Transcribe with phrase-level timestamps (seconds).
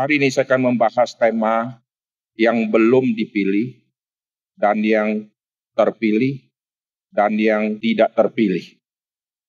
[0.00, 1.76] Hari ini saya akan membahas tema
[2.32, 3.84] yang belum dipilih
[4.56, 5.28] dan yang
[5.76, 6.40] terpilih
[7.12, 8.80] dan yang tidak terpilih.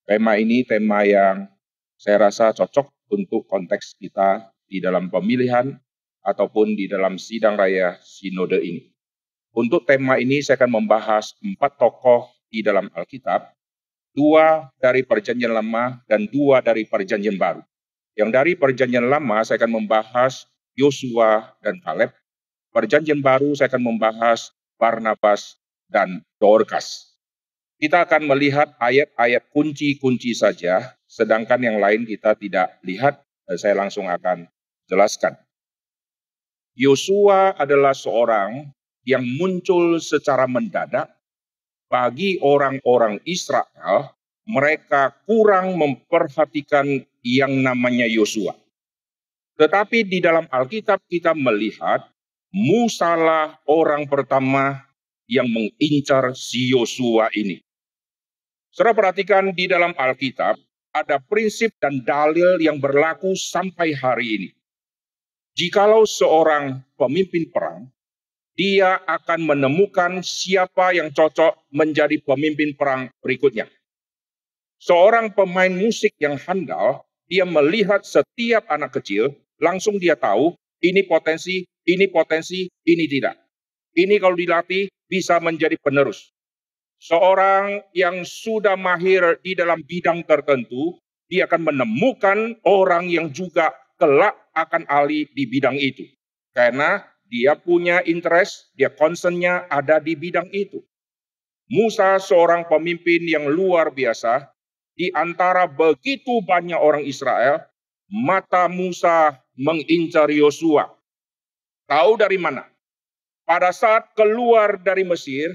[0.04, 1.48] Tema ini tema yang
[1.96, 5.72] saya rasa cocok untuk konteks kita di dalam pemilihan
[6.20, 8.92] ataupun di dalam sidang raya sinode ini.
[9.56, 13.56] Untuk tema ini saya akan membahas empat tokoh di dalam Alkitab,
[14.12, 17.64] dua dari perjanjian lama dan dua dari perjanjian baru.
[18.16, 22.12] Yang dari perjanjian lama saya akan membahas Yosua dan Kaleb.
[22.72, 25.60] Perjanjian baru saya akan membahas Barnabas
[25.92, 27.12] dan Dorcas.
[27.82, 33.20] Kita akan melihat ayat-ayat kunci-kunci saja, sedangkan yang lain kita tidak lihat.
[33.52, 34.48] Saya langsung akan
[34.88, 35.36] jelaskan.
[36.72, 38.72] Yosua adalah seorang
[39.04, 41.12] yang muncul secara mendadak
[41.92, 48.58] bagi orang-orang Israel mereka kurang memperhatikan yang namanya Yosua.
[49.58, 52.12] Tetapi di dalam Alkitab kita melihat
[52.52, 54.84] Musalah orang pertama
[55.24, 57.64] yang mengincar si Yosua ini.
[58.76, 60.60] Saudara perhatikan di dalam Alkitab
[60.92, 64.50] ada prinsip dan dalil yang berlaku sampai hari ini.
[65.56, 67.88] Jikalau seorang pemimpin perang,
[68.60, 73.72] dia akan menemukan siapa yang cocok menjadi pemimpin perang berikutnya.
[74.82, 79.30] Seorang pemain musik yang handal, dia melihat setiap anak kecil,
[79.62, 83.38] langsung dia tahu ini potensi, ini potensi, ini tidak.
[83.94, 86.34] Ini kalau dilatih bisa menjadi penerus.
[86.98, 90.98] Seorang yang sudah mahir di dalam bidang tertentu,
[91.30, 93.70] dia akan menemukan orang yang juga
[94.02, 96.10] kelak akan ahli di bidang itu.
[96.58, 100.82] Karena dia punya interest, dia concernnya ada di bidang itu.
[101.72, 104.51] Musa seorang pemimpin yang luar biasa,
[105.02, 107.66] di antara begitu banyak orang Israel,
[108.06, 110.94] mata Musa mengincar Yosua.
[111.90, 112.70] Tahu dari mana?
[113.42, 115.50] Pada saat keluar dari Mesir,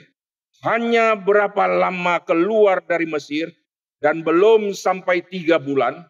[0.67, 3.55] hanya berapa lama keluar dari Mesir,
[4.03, 6.03] dan belum sampai tiga bulan,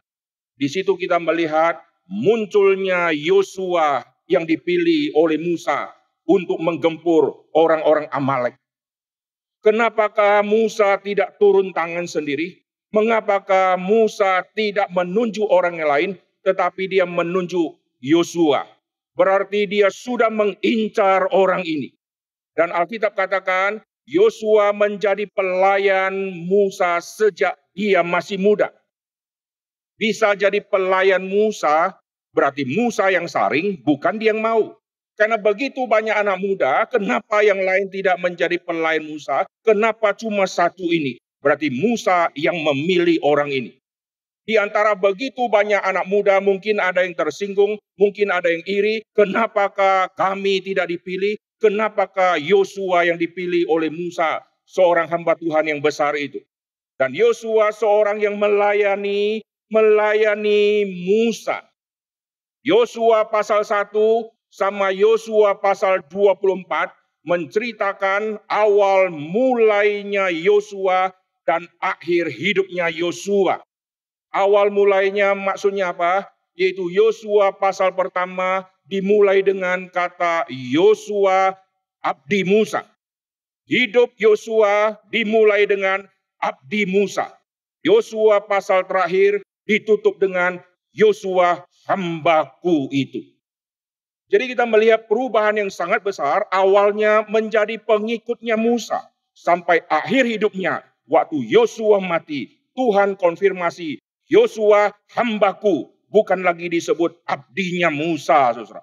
[0.57, 1.77] di situ kita melihat
[2.09, 4.01] munculnya Yosua
[4.33, 5.93] yang dipilih oleh Musa
[6.25, 8.57] untuk menggempur orang-orang Amalek.
[9.61, 12.66] Kenapakah Musa tidak turun tangan sendiri?
[12.97, 18.65] Mengapakah Musa tidak menunjuk orang yang lain, tetapi dia menunjuk Yosua?
[19.13, 21.93] Berarti dia sudah mengincar orang ini.
[22.57, 28.73] Dan Alkitab katakan, Yosua menjadi pelayan Musa sejak dia masih muda.
[30.01, 32.01] Bisa jadi pelayan Musa,
[32.33, 34.73] berarti Musa yang saring, bukan dia yang mau.
[35.21, 39.45] Karena begitu banyak anak muda, kenapa yang lain tidak menjadi pelayan Musa?
[39.61, 41.21] Kenapa cuma satu ini?
[41.41, 43.77] Berarti Musa yang memilih orang ini.
[44.47, 49.03] Di antara begitu banyak anak muda, mungkin ada yang tersinggung, mungkin ada yang iri.
[49.11, 51.35] Kenapakah kami tidak dipilih?
[51.59, 56.39] Kenapakah Yosua yang dipilih oleh Musa, seorang hamba Tuhan yang besar itu?
[56.95, 61.67] Dan Yosua seorang yang melayani, melayani Musa.
[62.63, 63.91] Yosua pasal 1
[64.47, 66.95] sama Yosua pasal 24
[67.27, 71.11] menceritakan awal mulainya Yosua
[71.47, 73.63] dan akhir hidupnya Yosua.
[74.35, 76.29] Awal mulainya maksudnya apa?
[76.59, 81.55] Yaitu Yosua pasal pertama dimulai dengan kata Yosua
[82.03, 82.85] abdi Musa.
[83.71, 86.05] Hidup Yosua dimulai dengan
[86.43, 87.33] abdi Musa.
[87.87, 90.59] Yosua pasal terakhir ditutup dengan
[90.91, 93.23] Yosua hambaku itu.
[94.27, 99.07] Jadi kita melihat perubahan yang sangat besar awalnya menjadi pengikutnya Musa
[99.39, 108.51] sampai akhir hidupnya Waktu Yosua mati, Tuhan konfirmasi, Yosua hambaku, bukan lagi disebut abdinya Musa,
[108.51, 108.83] saudara.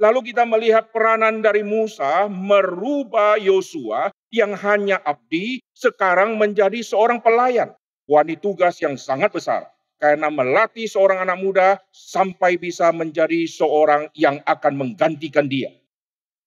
[0.00, 7.76] Lalu kita melihat peranan dari Musa merubah Yosua yang hanya abdi sekarang menjadi seorang pelayan.
[8.08, 9.68] Wanita tugas yang sangat besar
[10.00, 15.68] karena melatih seorang anak muda sampai bisa menjadi seorang yang akan menggantikan dia.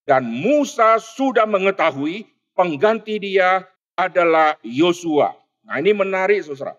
[0.04, 2.26] Dan Musa sudah mengetahui
[2.58, 3.64] pengganti dia
[3.98, 5.34] adalah Yosua.
[5.64, 6.76] Nah ini menarik saudara.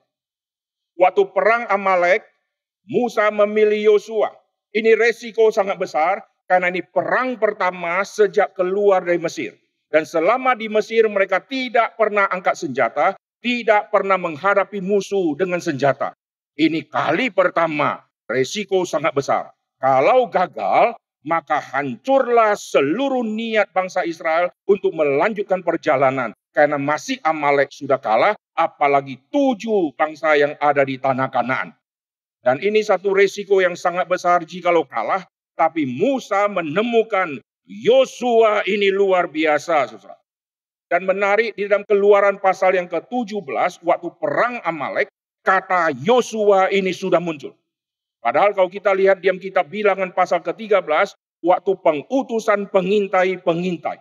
[0.94, 2.22] Waktu perang Amalek,
[2.86, 4.30] Musa memilih Yosua.
[4.74, 9.54] Ini resiko sangat besar karena ini perang pertama sejak keluar dari Mesir.
[9.88, 16.10] Dan selama di Mesir mereka tidak pernah angkat senjata, tidak pernah menghadapi musuh dengan senjata.
[16.58, 19.54] Ini kali pertama, resiko sangat besar.
[19.78, 27.98] Kalau gagal, maka hancurlah seluruh niat bangsa Israel untuk melanjutkan perjalanan karena masih Amalek sudah
[27.98, 31.74] kalah, apalagi tujuh bangsa yang ada di tanah Kanaan.
[32.40, 39.30] Dan ini satu resiko yang sangat besar jikalau kalah, Tapi Musa menemukan Yosua ini luar
[39.30, 40.18] biasa, saudara.
[40.90, 45.08] Dan menarik di dalam keluaran pasal yang ke-17, waktu perang Amalek,
[45.46, 47.54] kata Yosua ini sudah muncul.
[48.18, 54.00] Padahal kalau kita lihat diam kitab bilangan pasal ke-13, waktu pengutusan pengintai-pengintai.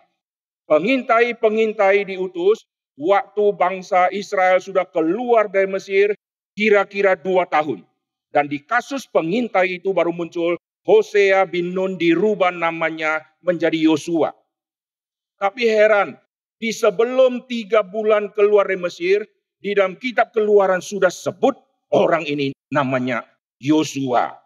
[0.64, 2.64] Pengintai-pengintai diutus,
[2.96, 6.16] waktu bangsa Israel sudah keluar dari Mesir,
[6.56, 7.84] kira-kira dua tahun.
[8.32, 14.32] Dan di kasus pengintai itu baru muncul Hosea bin Nun dirubah namanya menjadi Yosua.
[15.40, 16.16] Tapi heran,
[16.60, 19.24] di sebelum tiga bulan keluar dari Mesir,
[19.60, 21.56] di dalam kitab keluaran sudah sebut
[21.92, 23.24] orang ini namanya
[23.60, 24.43] Yosua.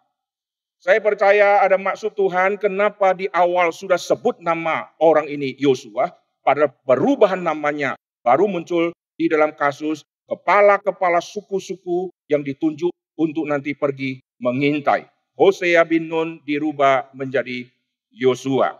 [0.79, 6.07] Saya percaya ada maksud Tuhan kenapa di awal sudah sebut nama orang ini Yosua,
[6.39, 14.23] pada perubahan namanya baru muncul di dalam kasus kepala-kepala suku-suku yang ditunjuk untuk nanti pergi
[14.39, 15.03] mengintai.
[15.35, 17.67] Hosea bin Nun dirubah menjadi
[18.15, 18.79] Yosua.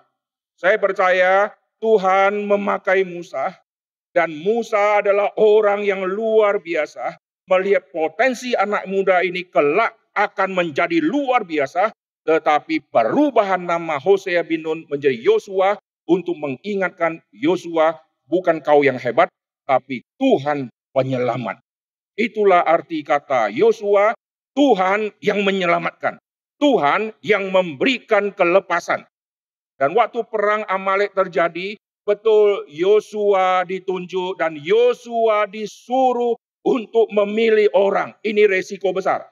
[0.55, 1.51] Saya percaya
[1.83, 3.59] Tuhan memakai Musa
[4.15, 7.19] dan Musa adalah orang yang luar biasa
[7.51, 11.93] melihat potensi anak muda ini kelak akan menjadi luar biasa
[12.27, 19.31] tetapi perubahan nama Hosea bin Nun menjadi Yosua untuk mengingatkan Yosua bukan kau yang hebat
[19.65, 21.61] tapi Tuhan penyelamat.
[22.19, 24.11] Itulah arti kata Yosua,
[24.57, 26.19] Tuhan yang menyelamatkan.
[26.59, 29.07] Tuhan yang memberikan kelepasan.
[29.79, 36.35] Dan waktu perang Amalek terjadi, betul Yosua ditunjuk dan Yosua disuruh
[36.67, 38.11] untuk memilih orang.
[38.19, 39.31] Ini resiko besar.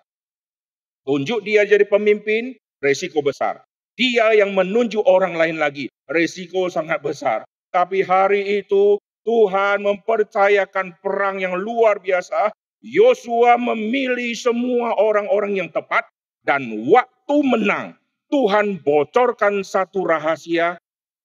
[1.07, 3.63] Tunjuk dia jadi pemimpin, resiko besar.
[3.95, 7.47] Dia yang menunjuk orang lain lagi, resiko sangat besar.
[7.71, 12.51] Tapi hari itu Tuhan mempercayakan perang yang luar biasa.
[12.83, 16.03] Yosua memilih semua orang-orang yang tepat
[16.43, 17.95] dan waktu menang,
[18.27, 20.75] Tuhan bocorkan satu rahasia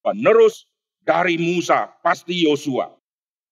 [0.07, 0.63] penerus
[1.03, 2.91] dari Musa, pasti Yosua.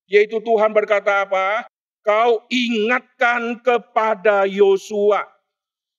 [0.06, 1.66] Yaitu Tuhan berkata apa?
[2.06, 5.39] Kau ingatkan kepada Yosua.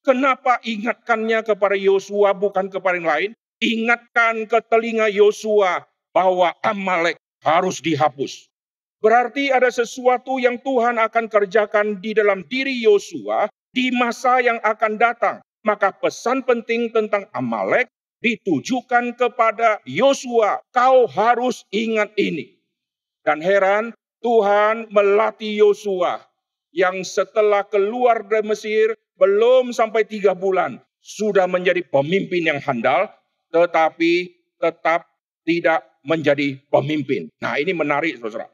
[0.01, 3.31] Kenapa ingatkannya kepada Yosua bukan kepada yang lain?
[3.61, 8.49] Ingatkan ke telinga Yosua bahwa Amalek harus dihapus.
[9.01, 14.97] Berarti ada sesuatu yang Tuhan akan kerjakan di dalam diri Yosua di masa yang akan
[14.97, 17.89] datang maka pesan penting tentang Amalek
[18.21, 20.61] ditujukan kepada Yosua.
[20.73, 22.57] Kau harus ingat ini.
[23.21, 26.21] Dan heran, Tuhan melatih Yosua
[26.71, 33.11] yang setelah keluar dari Mesir belum sampai tiga bulan sudah menjadi pemimpin yang handal,
[33.51, 35.05] tetapi tetap
[35.43, 37.29] tidak menjadi pemimpin.
[37.41, 38.49] Nah ini menarik saudara.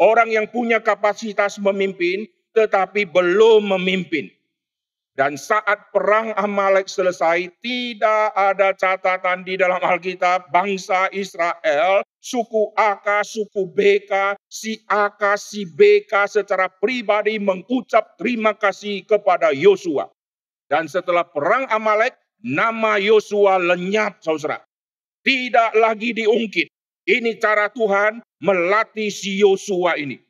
[0.00, 4.28] Orang yang punya kapasitas memimpin tetapi belum memimpin.
[5.12, 13.26] Dan saat perang Amalek selesai, tidak ada catatan di dalam Alkitab bangsa Israel, suku Aka,
[13.26, 20.06] suku BK, si Aka, si BK secara pribadi mengucap terima kasih kepada Yosua.
[20.70, 24.62] Dan setelah perang Amalek, nama Yosua lenyap, saudara.
[25.26, 26.70] Tidak lagi diungkit.
[27.02, 30.22] Ini cara Tuhan melatih si Yosua ini.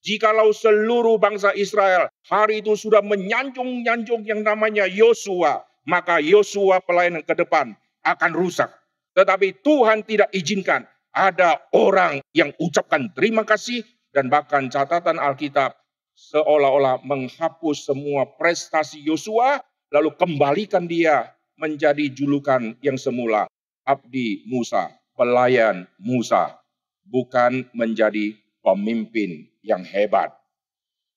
[0.00, 7.36] Jikalau seluruh bangsa Israel hari itu sudah menyanjung-nyanjung yang namanya Yosua, maka Yosua pelayanan ke
[7.36, 7.76] depan
[8.08, 8.72] akan rusak.
[9.12, 10.88] Tetapi Tuhan tidak izinkan
[11.18, 13.82] ada orang yang ucapkan terima kasih
[14.14, 15.74] dan bahkan catatan Alkitab
[16.14, 19.58] seolah-olah menghapus semua prestasi Yosua
[19.90, 23.50] lalu kembalikan dia menjadi julukan yang semula
[23.88, 26.60] abdi Musa, pelayan Musa,
[27.08, 30.36] bukan menjadi pemimpin yang hebat.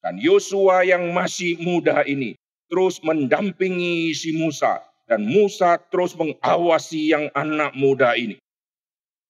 [0.02, 2.34] Dan Yosua yang masih muda ini
[2.72, 4.82] terus mendampingi si Musa.
[5.06, 8.40] Dan Musa terus mengawasi yang anak muda ini.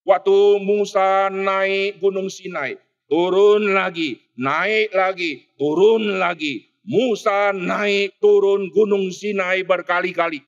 [0.01, 2.73] Waktu Musa naik gunung Sinai,
[3.05, 6.73] turun lagi, naik lagi, turun lagi.
[6.81, 10.41] Musa naik turun gunung Sinai berkali-kali.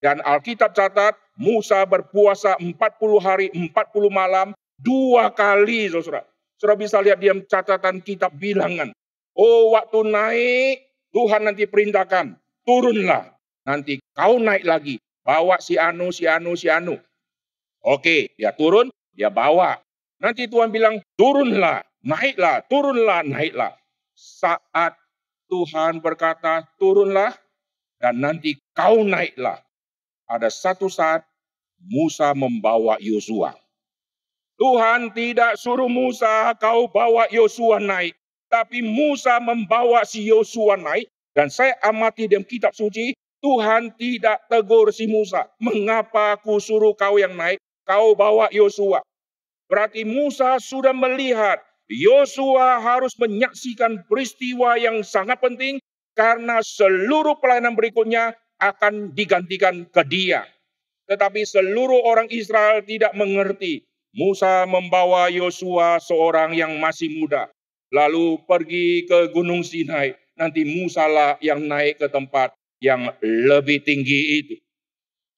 [0.00, 2.72] Dan Alkitab catat, Musa berpuasa 40
[3.20, 3.68] hari, 40
[4.08, 6.24] malam, dua kali, saudara.
[6.56, 8.88] Saudara bisa lihat diam catatan kitab bilangan.
[9.36, 10.76] Oh waktu naik,
[11.12, 13.36] Tuhan nanti perintahkan, turunlah.
[13.68, 16.96] Nanti kau naik lagi, bawa si Anu, si Anu, si Anu.
[17.84, 19.76] Oke, dia turun, dia bawa.
[20.16, 23.76] Nanti Tuhan bilang, turunlah, naiklah, turunlah, naiklah.
[24.16, 24.96] Saat
[25.52, 27.36] Tuhan berkata, turunlah,
[28.00, 29.60] dan nanti kau naiklah.
[30.24, 31.28] Ada satu saat
[31.84, 33.52] Musa membawa Yosua.
[34.56, 38.16] Tuhan tidak suruh Musa kau bawa Yosua naik.
[38.48, 41.12] Tapi Musa membawa si Yosua naik.
[41.36, 43.12] Dan saya amati dalam kitab suci,
[43.42, 45.50] Tuhan tidak tegur si Musa.
[45.60, 47.60] Mengapa aku suruh kau yang naik?
[47.84, 49.04] Kau bawa Yosua.
[49.68, 55.76] Berarti Musa sudah melihat Yosua harus menyaksikan peristiwa yang sangat penting
[56.16, 60.48] karena seluruh pelayanan berikutnya akan digantikan ke dia.
[61.04, 63.84] Tetapi seluruh orang Israel tidak mengerti.
[64.14, 67.50] Musa membawa Yosua seorang yang masih muda.
[67.92, 70.16] Lalu pergi ke Gunung Sinai.
[70.38, 74.63] Nanti Musa lah yang naik ke tempat yang lebih tinggi itu.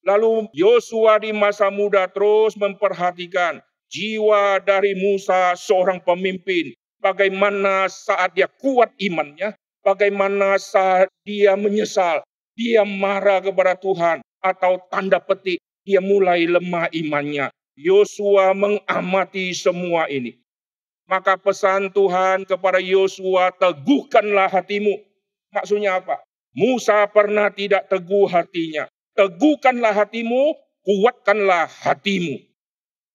[0.07, 3.59] Lalu Yosua di masa muda terus memperhatikan
[3.91, 6.71] jiwa dari Musa seorang pemimpin.
[7.03, 12.23] Bagaimana saat dia kuat imannya, bagaimana saat dia menyesal,
[12.55, 17.51] dia marah kepada Tuhan, atau tanda petik dia mulai lemah imannya.
[17.75, 20.39] Yosua mengamati semua ini.
[21.07, 25.03] Maka pesan Tuhan kepada Yosua, teguhkanlah hatimu.
[25.51, 26.23] Maksudnya apa?
[26.57, 28.87] Musa pernah tidak teguh hatinya.
[29.17, 30.53] Teguhkanlah hatimu,
[30.85, 32.37] kuatkanlah hatimu.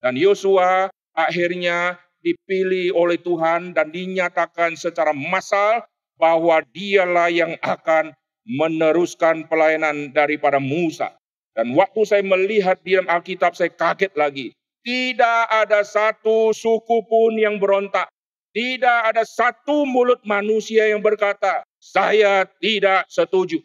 [0.01, 5.86] Dan Yosua akhirnya dipilih oleh Tuhan dan dinyatakan secara massal
[6.17, 8.13] bahwa dialah yang akan
[8.46, 11.13] meneruskan pelayanan daripada Musa.
[11.53, 14.48] Dan waktu saya melihat di dalam Alkitab, saya kaget lagi.
[14.81, 18.10] Tidak ada satu suku pun yang berontak.
[18.51, 23.62] Tidak ada satu mulut manusia yang berkata, saya tidak setuju.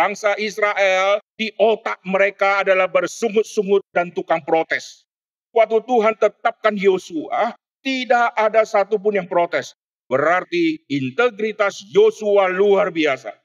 [0.00, 5.04] Bangsa Israel di otak mereka adalah bersungut-sungut dan tukang protes.
[5.52, 7.52] Waktu Tuhan tetapkan Yosua,
[7.84, 9.76] tidak ada satupun yang protes.
[10.08, 13.36] Berarti integritas Yosua luar biasa.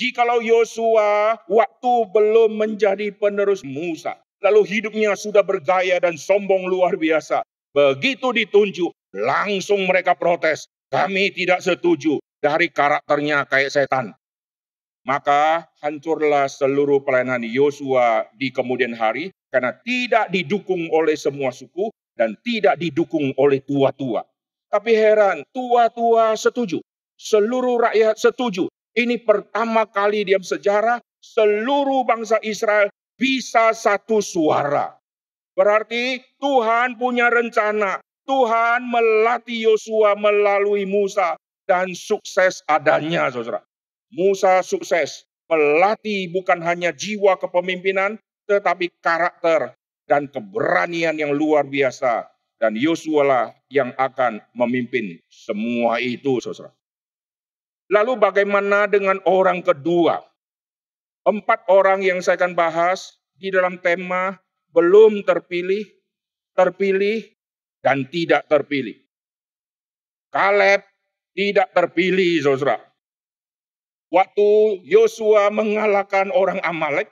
[0.00, 7.44] Jikalau Yosua waktu belum menjadi penerus Musa, lalu hidupnya sudah bergaya dan sombong luar biasa.
[7.76, 10.64] Begitu ditunjuk, langsung mereka protes.
[10.88, 14.16] Kami tidak setuju dari karakternya kayak setan.
[15.04, 22.32] Maka hancurlah seluruh pelayanan Yosua di kemudian hari karena tidak didukung oleh semua suku dan
[22.40, 24.24] tidak didukung oleh tua-tua.
[24.72, 26.80] Tapi heran, tua-tua setuju.
[27.20, 32.88] Seluruh rakyat setuju ini pertama kali di sejarah seluruh bangsa Israel
[33.20, 34.94] bisa satu suara.
[35.54, 38.02] Berarti Tuhan punya rencana.
[38.24, 41.36] Tuhan melatih Yosua melalui Musa
[41.68, 43.60] dan sukses adanya, saudara.
[44.14, 48.16] Musa sukses melatih bukan hanya jiwa kepemimpinan,
[48.46, 49.74] tetapi karakter
[50.06, 52.30] dan keberanian yang luar biasa.
[52.54, 56.70] Dan Yosua lah yang akan memimpin semua itu, saudara.
[57.90, 60.22] Lalu bagaimana dengan orang kedua?
[61.26, 64.38] Empat orang yang saya akan bahas di dalam tema
[64.70, 65.84] belum terpilih,
[66.56, 67.26] terpilih,
[67.84, 68.96] dan tidak terpilih.
[70.32, 70.86] Kaleb
[71.34, 72.93] tidak terpilih, saudara.
[74.14, 77.10] Waktu Yosua mengalahkan orang Amalek,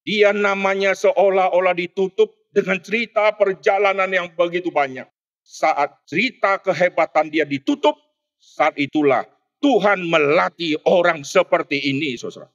[0.00, 5.04] dia namanya seolah-olah ditutup dengan cerita perjalanan yang begitu banyak.
[5.44, 8.00] Saat cerita kehebatan dia ditutup,
[8.40, 9.28] saat itulah
[9.60, 12.48] Tuhan melatih orang seperti ini, saudara.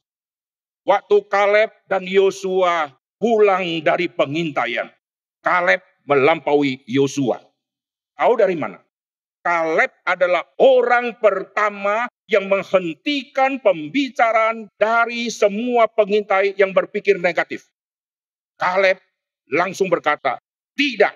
[0.82, 2.90] Waktu Kaleb dan Yosua
[3.22, 4.90] pulang dari pengintaian,
[5.46, 7.46] Kaleb melampaui Yosua.
[8.18, 8.82] Tahu dari mana?
[9.46, 17.72] Kaleb adalah orang pertama yang menghentikan pembicaraan dari semua pengintai yang berpikir negatif.
[18.60, 19.00] Kaleb
[19.48, 20.36] langsung berkata,
[20.76, 21.16] tidak,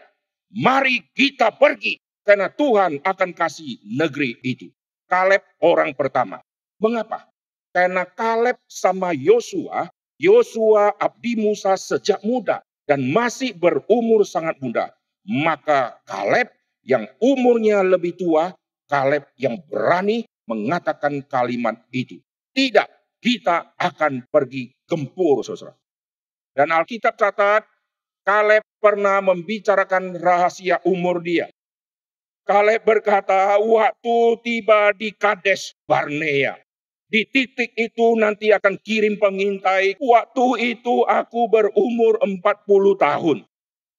[0.56, 4.72] mari kita pergi karena Tuhan akan kasih negeri itu.
[5.12, 6.40] Kaleb orang pertama.
[6.80, 7.28] Mengapa?
[7.76, 14.96] Karena Kaleb sama Yosua, Yosua abdi Musa sejak muda dan masih berumur sangat muda.
[15.28, 16.48] Maka Kaleb
[16.88, 18.56] yang umurnya lebih tua,
[18.88, 22.20] Kaleb yang berani mengatakan kalimat itu.
[22.52, 22.88] Tidak,
[23.24, 25.72] kita akan pergi gempur, saudara.
[26.52, 27.64] Dan Alkitab catat,
[28.22, 31.50] Kaleb pernah membicarakan rahasia umur dia.
[32.46, 36.60] Kaleb berkata, waktu tiba di Kades Barnea.
[37.12, 40.00] Di titik itu nanti akan kirim pengintai.
[40.00, 42.40] Waktu itu aku berumur 40
[42.96, 43.38] tahun.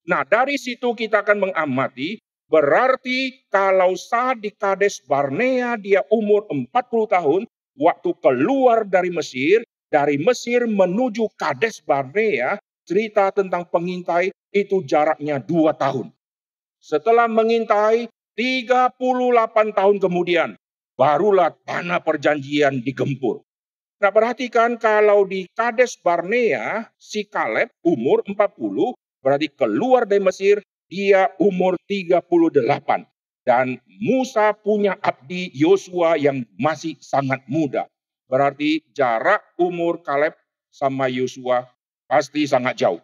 [0.08, 2.16] Nah dari situ kita akan mengamati.
[2.52, 6.68] Berarti kalau saat di Kades Barnea dia umur 40
[7.08, 7.42] tahun.
[7.80, 9.64] Waktu keluar dari Mesir.
[9.88, 12.60] Dari Mesir menuju Kades Barnea.
[12.84, 16.12] Cerita tentang pengintai itu jaraknya dua tahun.
[16.82, 18.98] Setelah mengintai, 38
[19.70, 20.58] tahun kemudian,
[20.98, 23.46] barulah tanah perjanjian digempur.
[24.02, 30.58] Nah perhatikan kalau di Kades Barnea, si Kaleb umur 40, berarti keluar dari Mesir,
[30.92, 32.68] dia umur 38.
[33.48, 37.88] Dan Musa punya abdi Yosua yang masih sangat muda.
[38.32, 40.32] berarti jarak umur Kaleb
[40.72, 41.68] sama Yosua
[42.08, 43.02] pasti sangat jauh.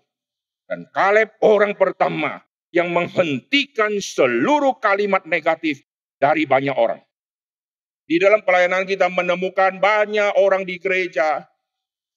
[0.64, 2.40] Dan Kaleb orang pertama
[2.72, 5.84] yang menghentikan seluruh kalimat negatif
[6.16, 7.00] dari banyak orang.
[8.08, 11.44] Di dalam pelayanan kita menemukan banyak orang di gereja,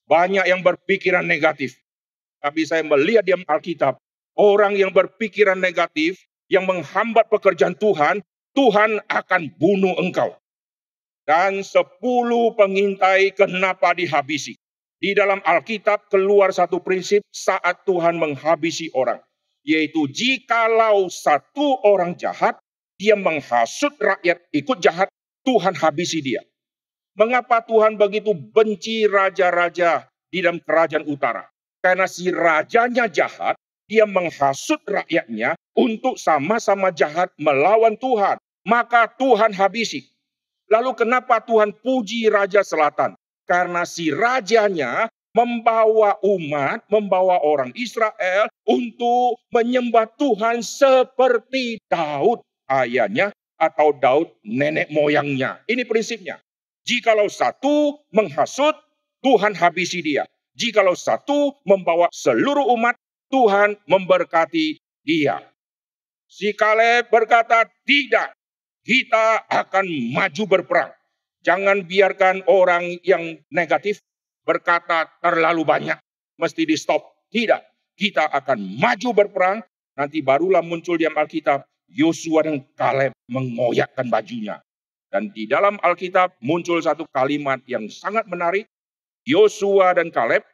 [0.08, 1.76] banyak yang berpikiran negatif.
[2.40, 4.01] Tapi saya melihat di Alkitab,
[4.36, 6.22] orang yang berpikiran negatif,
[6.52, 8.20] yang menghambat pekerjaan Tuhan,
[8.52, 10.36] Tuhan akan bunuh engkau.
[11.24, 14.58] Dan sepuluh pengintai kenapa dihabisi?
[15.02, 19.18] Di dalam Alkitab keluar satu prinsip saat Tuhan menghabisi orang.
[19.62, 22.58] Yaitu jikalau satu orang jahat,
[22.98, 25.10] dia menghasut rakyat ikut jahat,
[25.46, 26.42] Tuhan habisi dia.
[27.18, 31.50] Mengapa Tuhan begitu benci raja-raja di dalam kerajaan utara?
[31.82, 33.58] Karena si rajanya jahat,
[33.92, 38.40] dia menghasut rakyatnya untuk sama-sama jahat melawan Tuhan.
[38.64, 40.08] Maka Tuhan habisi.
[40.72, 43.20] Lalu kenapa Tuhan puji Raja Selatan?
[43.44, 52.40] Karena si rajanya membawa umat, membawa orang Israel untuk menyembah Tuhan seperti Daud
[52.72, 55.60] ayahnya atau Daud nenek moyangnya.
[55.68, 56.40] Ini prinsipnya.
[56.88, 58.74] Jikalau satu menghasut,
[59.20, 60.24] Tuhan habisi dia.
[60.56, 62.96] Jikalau satu membawa seluruh umat,
[63.32, 65.40] Tuhan memberkati dia.
[66.28, 68.36] Si Kaleb berkata, tidak,
[68.84, 70.92] kita akan maju berperang.
[71.42, 74.04] Jangan biarkan orang yang negatif
[74.46, 75.98] berkata terlalu banyak,
[76.38, 77.02] mesti di stop.
[77.32, 77.62] Tidak,
[77.96, 79.58] kita akan maju berperang,
[79.96, 84.60] nanti barulah muncul di Alkitab, Yosua dan Kaleb mengoyakkan bajunya.
[85.12, 88.64] Dan di dalam Alkitab muncul satu kalimat yang sangat menarik.
[89.28, 90.48] Yosua dan Kaleb,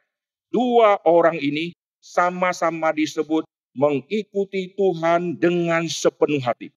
[0.50, 1.77] dua orang ini
[2.08, 3.44] sama-sama disebut
[3.76, 6.72] mengikuti Tuhan dengan sepenuh hati.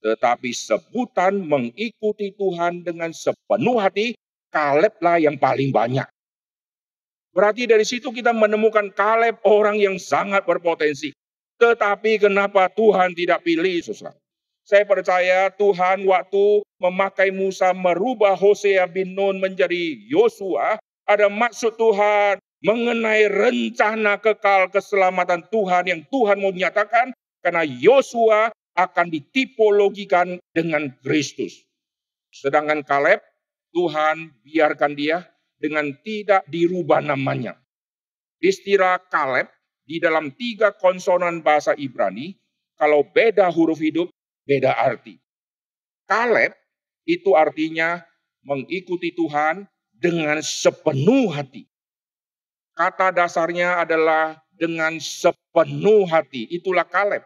[0.00, 4.14] Tetapi sebutan mengikuti Tuhan dengan sepenuh hati,
[4.54, 6.06] Kaleblah yang paling banyak.
[7.34, 11.12] Berarti dari situ kita menemukan Kaleb orang yang sangat berpotensi.
[11.60, 14.16] Tetapi kenapa Tuhan tidak pilih, saudara?
[14.66, 22.42] Saya percaya Tuhan waktu memakai Musa merubah Hosea bin Nun menjadi Yosua, ada maksud Tuhan
[22.64, 27.12] mengenai rencana kekal keselamatan Tuhan yang Tuhan mau nyatakan
[27.44, 31.64] karena Yosua akan ditipologikan dengan Kristus.
[32.32, 33.24] Sedangkan Kaleb,
[33.72, 35.24] Tuhan biarkan dia
[35.56, 37.56] dengan tidak dirubah namanya.
[38.40, 39.48] Istilah Kaleb
[39.88, 42.36] di dalam tiga konsonan bahasa Ibrani,
[42.76, 44.12] kalau beda huruf hidup,
[44.44, 45.16] beda arti.
[46.04, 46.52] Kaleb
[47.08, 48.04] itu artinya
[48.44, 49.64] mengikuti Tuhan
[49.96, 51.64] dengan sepenuh hati.
[52.76, 56.44] Kata dasarnya adalah dengan sepenuh hati.
[56.52, 57.24] Itulah Kaleb.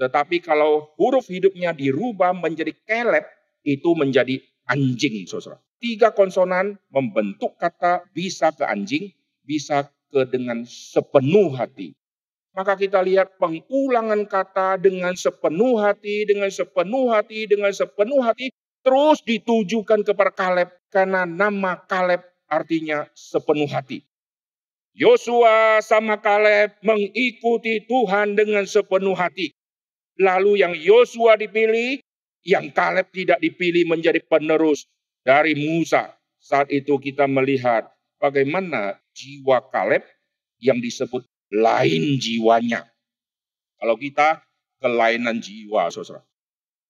[0.00, 3.28] Tetapi kalau huruf hidupnya dirubah menjadi Kaleb,
[3.60, 5.60] itu menjadi anjing, saudara.
[5.76, 9.12] Tiga konsonan membentuk kata bisa ke anjing,
[9.44, 11.92] bisa ke dengan sepenuh hati.
[12.56, 18.48] Maka kita lihat pengulangan kata dengan sepenuh hati, dengan sepenuh hati, dengan sepenuh hati,
[18.80, 20.72] terus ditujukan kepada Kaleb.
[20.88, 24.00] Karena nama Kaleb artinya sepenuh hati.
[24.96, 29.52] Yosua sama Kaleb mengikuti Tuhan dengan sepenuh hati.
[30.16, 32.00] Lalu yang Yosua dipilih,
[32.48, 34.88] yang Kaleb tidak dipilih menjadi penerus
[35.20, 36.16] dari Musa.
[36.40, 40.00] Saat itu kita melihat bagaimana jiwa Kaleb
[40.64, 42.88] yang disebut lain jiwanya.
[43.76, 44.40] Kalau kita
[44.80, 46.24] kelainan jiwa, saudara.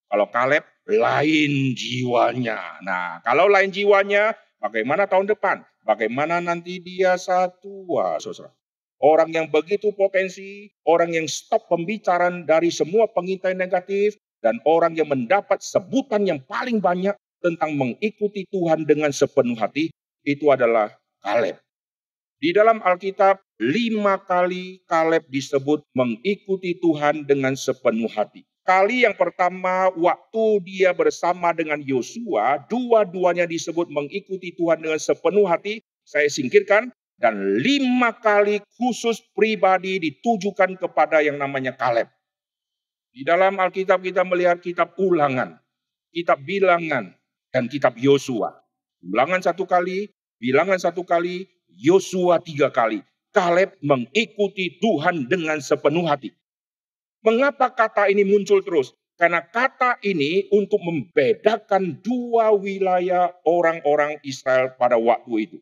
[0.06, 2.78] Kalau Kaleb lain jiwanya.
[2.86, 4.30] Nah, kalau lain jiwanya,
[4.62, 5.66] bagaimana tahun depan?
[5.86, 8.50] Bagaimana nanti dia satu, wah, saudara.
[8.98, 15.06] Orang yang begitu potensi, orang yang stop pembicaraan dari semua pengintai negatif, dan orang yang
[15.06, 19.94] mendapat sebutan yang paling banyak tentang mengikuti Tuhan dengan sepenuh hati,
[20.26, 20.90] itu adalah
[21.22, 21.62] Kaleb.
[22.42, 28.42] Di dalam Alkitab, lima kali Kaleb disebut mengikuti Tuhan dengan sepenuh hati.
[28.66, 35.78] Kali yang pertama, waktu dia bersama dengan Yosua, dua-duanya disebut mengikuti Tuhan dengan sepenuh hati.
[36.02, 42.10] Saya singkirkan, dan lima kali khusus pribadi ditujukan kepada yang namanya Kaleb.
[43.14, 45.56] Di dalam Alkitab kita melihat kitab ulangan,
[46.12, 47.16] kitab bilangan,
[47.54, 48.52] dan kitab Yosua.
[49.00, 53.00] Ulangan satu kali, bilangan satu kali, Yosua tiga kali.
[53.32, 56.34] Kaleb mengikuti Tuhan dengan sepenuh hati.
[57.26, 58.94] Mengapa kata ini muncul terus?
[59.18, 65.58] Karena kata ini untuk membedakan dua wilayah orang-orang Israel pada waktu itu.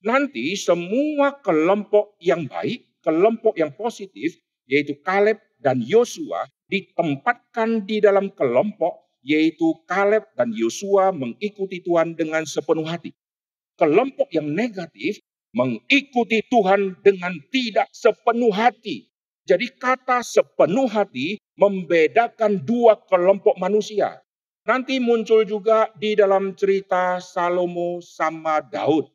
[0.00, 8.32] Nanti semua kelompok yang baik, kelompok yang positif, yaitu Kaleb dan Yosua, ditempatkan di dalam
[8.32, 13.12] kelompok, yaitu Kaleb dan Yosua mengikuti Tuhan dengan sepenuh hati.
[13.76, 15.20] kelompok yang negatif
[15.56, 19.09] mengikuti Tuhan dengan tidak sepenuh hati.
[19.50, 24.22] Jadi kata sepenuh hati membedakan dua kelompok manusia.
[24.62, 29.10] Nanti muncul juga di dalam cerita Salomo sama Daud.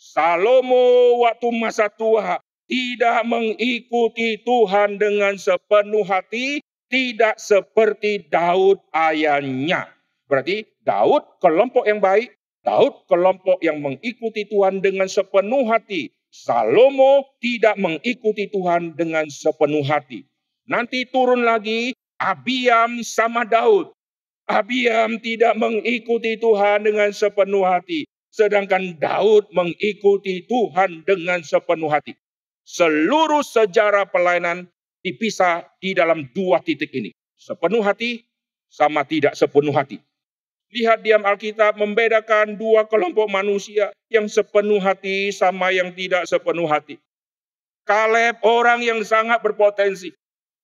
[0.00, 9.92] Salomo waktu masa tua tidak mengikuti Tuhan dengan sepenuh hati, tidak seperti Daud ayahnya.
[10.24, 12.32] Berarti Daud kelompok yang baik,
[12.64, 16.08] Daud kelompok yang mengikuti Tuhan dengan sepenuh hati.
[16.36, 20.28] Salomo tidak mengikuti Tuhan dengan sepenuh hati.
[20.68, 23.96] Nanti turun lagi Abiam sama Daud.
[24.44, 28.04] Abiam tidak mengikuti Tuhan dengan sepenuh hati.
[28.28, 32.12] Sedangkan Daud mengikuti Tuhan dengan sepenuh hati.
[32.68, 34.68] Seluruh sejarah pelayanan
[35.00, 37.16] dipisah di dalam dua titik ini.
[37.32, 38.28] Sepenuh hati
[38.68, 40.04] sama tidak sepenuh hati.
[40.74, 46.98] Lihat diam Alkitab membedakan dua kelompok manusia yang sepenuh hati sama yang tidak sepenuh hati.
[47.86, 50.10] Kaleb orang yang sangat berpotensi.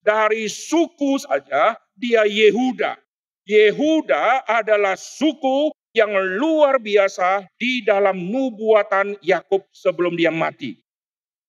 [0.03, 2.99] Dari suku saja dia Yehuda.
[3.47, 10.83] Yehuda adalah suku yang luar biasa di dalam nubuatan Yakub sebelum dia mati.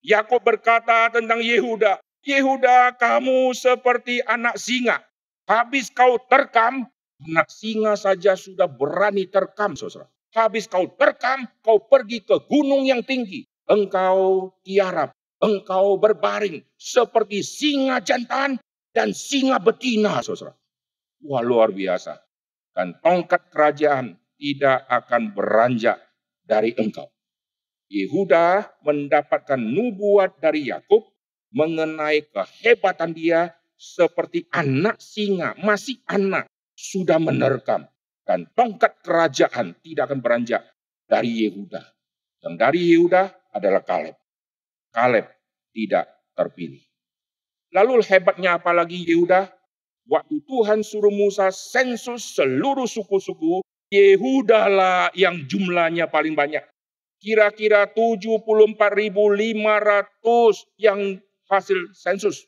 [0.03, 4.99] Yakub berkata tentang Yehuda, Yehuda kamu seperti anak singa.
[5.47, 6.85] Habis kau terkam,
[7.23, 10.11] anak singa saja sudah berani terkam, saudara.
[10.33, 13.45] Habis kau terkam, kau pergi ke gunung yang tinggi.
[13.69, 18.59] Engkau tiarap, engkau berbaring seperti singa jantan
[18.91, 20.51] dan singa betina, saudara.
[21.23, 22.19] Wah luar biasa.
[22.73, 26.01] Dan tongkat kerajaan tidak akan beranjak
[26.43, 27.07] dari engkau.
[27.87, 31.05] Yehuda mendapatkan nubuat dari Yakub
[31.53, 37.87] mengenai kehebatan dia seperti anak singa, masih anak, sudah menerkam.
[38.23, 40.63] Dan tongkat kerajaan tidak akan beranjak
[41.03, 41.83] dari Yehuda.
[42.39, 44.15] Dan dari Yehuda adalah Kaleb.
[44.95, 45.27] Kaleb
[45.75, 46.83] tidak terpilih.
[47.73, 49.51] Lalu hebatnya apalagi Yehuda?
[50.03, 56.63] Waktu Tuhan suruh Musa sensus seluruh suku-suku, Yehuda lah yang jumlahnya paling banyak.
[57.23, 59.55] Kira-kira 74.500
[60.75, 62.43] yang hasil sensus.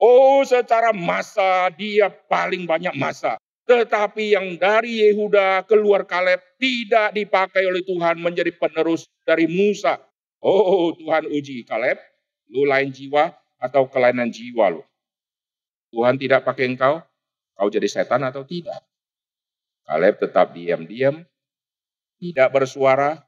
[0.00, 3.36] Oh secara masa dia paling banyak masa.
[3.64, 9.96] Tetapi yang dari Yehuda keluar Kaleb tidak dipakai oleh Tuhan menjadi penerus dari Musa.
[10.44, 11.96] Oh Tuhan uji Kaleb,
[12.52, 14.84] lu lain jiwa atau kelainan jiwa lu.
[15.96, 17.00] Tuhan tidak pakai engkau,
[17.56, 18.84] kau jadi setan atau tidak?
[19.88, 21.24] Kaleb tetap diam-diam,
[22.20, 23.24] tidak bersuara.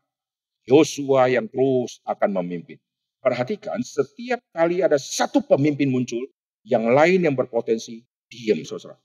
[0.66, 2.74] Yosua yang terus akan memimpin.
[3.22, 6.18] Perhatikan, setiap kali ada satu pemimpin muncul,
[6.66, 8.98] yang lain yang berpotensi diam, saudara.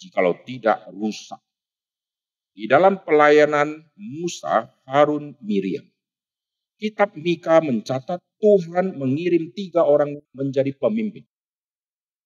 [0.00, 1.36] Jikalau tidak rusak.
[2.56, 5.84] Di dalam pelayanan Musa, Harun, Miriam.
[6.80, 11.28] Kitab Mika mencatat Tuhan mengirim tiga orang menjadi pemimpin.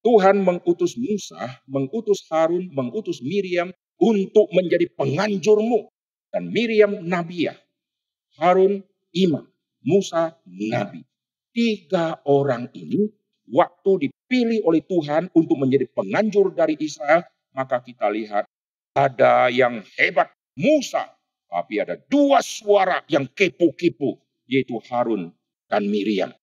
[0.06, 5.90] Tuhan mengutus Musa, mengutus Harun, mengutus Miriam untuk menjadi penganjurmu.
[6.30, 7.54] Dan Miriam Nabiya,
[8.38, 8.82] Harun
[9.14, 9.46] imam,
[9.87, 11.06] Musa nabi.
[11.54, 13.06] Tiga orang ini
[13.46, 17.22] waktu dipilih oleh Tuhan untuk menjadi penganjur dari Israel,
[17.54, 18.44] maka kita lihat
[18.98, 21.06] ada yang hebat Musa,
[21.48, 24.18] tapi ada dua suara yang kepo-kepo,
[24.50, 25.30] yaitu Harun
[25.70, 26.34] dan Miriam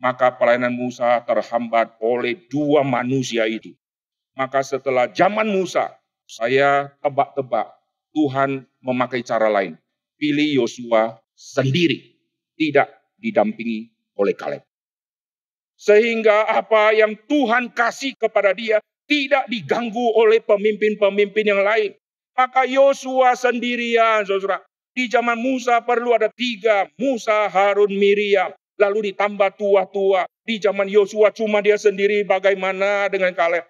[0.00, 3.76] maka pelayanan Musa terhambat oleh dua manusia itu.
[4.34, 5.92] Maka setelah zaman Musa,
[6.24, 7.68] saya tebak-tebak
[8.16, 9.76] Tuhan memakai cara lain.
[10.16, 12.16] Pilih Yosua sendiri,
[12.56, 12.88] tidak
[13.20, 14.64] didampingi oleh Kaleb.
[15.76, 21.98] Sehingga apa yang Tuhan kasih kepada dia tidak diganggu oleh pemimpin-pemimpin yang lain.
[22.38, 24.62] Maka Yosua sendirian, saudara.
[24.94, 30.24] Di zaman Musa perlu ada tiga, Musa, Harun, Miriam lalu ditambah tua-tua.
[30.46, 33.68] Di zaman Yosua cuma dia sendiri bagaimana dengan Kaleb?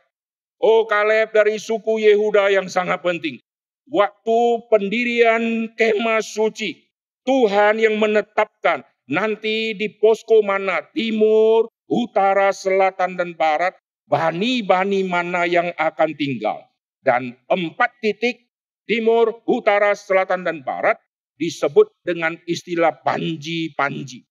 [0.63, 3.43] Oh Kaleb dari suku Yehuda yang sangat penting.
[3.91, 6.79] Waktu pendirian kemah suci,
[7.27, 13.75] Tuhan yang menetapkan nanti di posko mana, timur, utara, selatan, dan barat,
[14.11, 16.67] bani-bani mana yang akan tinggal.
[17.01, 18.51] Dan empat titik,
[18.85, 20.99] timur, utara, selatan, dan barat,
[21.39, 24.27] disebut dengan istilah panji-panji.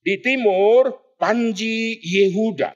[0.00, 2.72] Di timur, Panji Yehuda.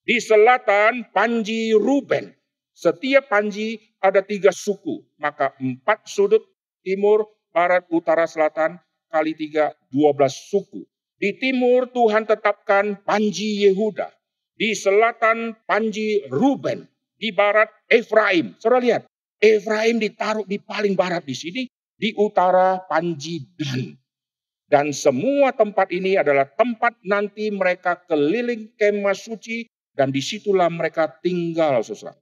[0.00, 2.32] Di selatan, Panji Ruben.
[2.72, 5.04] Setiap Panji ada tiga suku.
[5.20, 6.40] Maka empat sudut
[6.80, 8.80] timur, barat, utara, selatan,
[9.12, 10.88] kali tiga, dua belas suku.
[11.20, 14.08] Di timur Tuhan tetapkan Panji Yehuda.
[14.58, 16.82] Di selatan Panji Ruben.
[17.14, 18.58] Di barat Efraim.
[18.58, 19.02] Saudara lihat,
[19.38, 21.62] Efraim ditaruh di paling barat di sini.
[21.98, 23.98] di utara Panji Dan.
[24.70, 29.66] Dan semua tempat ini adalah tempat nanti mereka keliling kemah suci
[29.98, 32.14] dan di situlah mereka tinggal saudara.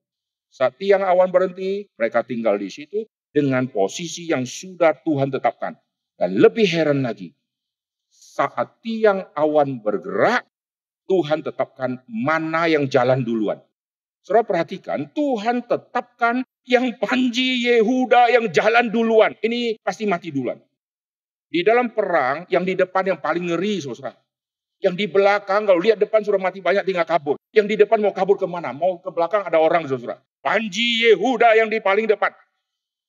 [0.49, 5.77] Saat tiang awan berhenti, mereka tinggal di situ dengan posisi yang sudah Tuhan tetapkan.
[6.16, 7.29] Dan lebih heran lagi,
[8.09, 10.49] saat tiang awan bergerak,
[11.07, 13.62] Tuhan tetapkan mana yang jalan duluan.
[14.27, 19.38] Saudara perhatikan, Tuhan tetapkan yang Panji Yehuda yang jalan duluan.
[19.38, 20.59] Ini pasti mati duluan.
[21.47, 24.19] Di dalam perang, yang di depan yang paling ngeri, saudara.
[24.83, 27.38] Yang di belakang, kalau lihat depan sudah mati banyak, tinggal kabur.
[27.55, 28.75] Yang di depan mau kabur ke mana?
[28.75, 30.19] Mau ke belakang ada orang, saudara.
[30.42, 32.35] Panji Yehuda yang di paling depan.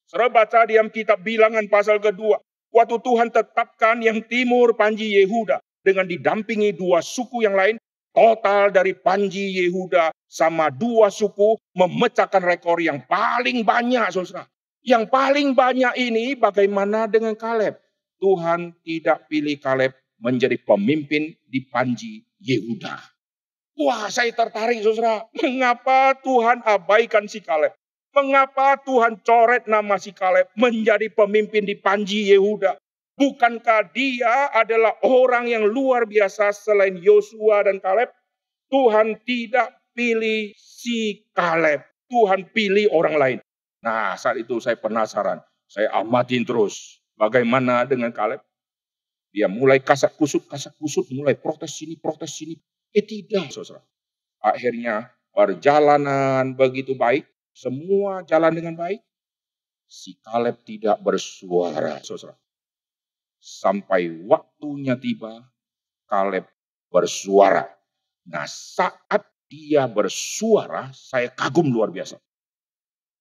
[0.05, 2.37] Saudara baca di kitab bilangan pasal kedua.
[2.69, 5.59] Waktu Tuhan tetapkan yang timur Panji Yehuda.
[5.81, 7.81] Dengan didampingi dua suku yang lain.
[8.17, 14.49] Total dari Panji Yehuda sama dua suku memecahkan rekor yang paling banyak, saudara.
[14.81, 17.77] Yang paling banyak ini bagaimana dengan Kaleb?
[18.17, 22.97] Tuhan tidak pilih Kaleb menjadi pemimpin di Panji Yehuda.
[23.77, 25.29] Wah, saya tertarik saudara.
[25.37, 27.77] Mengapa Tuhan abaikan si Kaleb?
[28.17, 32.81] Mengapa Tuhan coret nama si Kaleb menjadi pemimpin di Panji Yehuda?
[33.17, 38.13] Bukankah dia adalah orang yang luar biasa selain Yosua dan Kaleb?
[38.69, 41.81] Tuhan tidak pilih si Kaleb.
[42.13, 43.37] Tuhan pilih orang lain.
[43.81, 45.41] Nah, saat itu saya penasaran.
[45.65, 47.01] Saya amatin terus.
[47.17, 48.37] Bagaimana dengan Kaleb?
[49.33, 52.53] Dia mulai kasak kusut, kasak kusut, mulai protes sini, protes sini.
[52.93, 53.81] Eh tidak, saudara.
[54.45, 59.01] Akhirnya perjalanan begitu baik, semua jalan dengan baik.
[59.89, 62.37] Si Kaleb tidak bersuara, saudara.
[63.47, 65.39] Sampai waktunya tiba,
[66.03, 66.51] Kaleb
[66.91, 67.63] bersuara.
[68.27, 72.19] Nah saat dia bersuara, saya kagum luar biasa.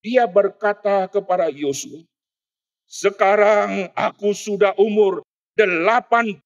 [0.02, 2.02] Dia berkata kepada Yosua,
[2.90, 5.22] sekarang aku sudah umur
[5.54, 6.42] 85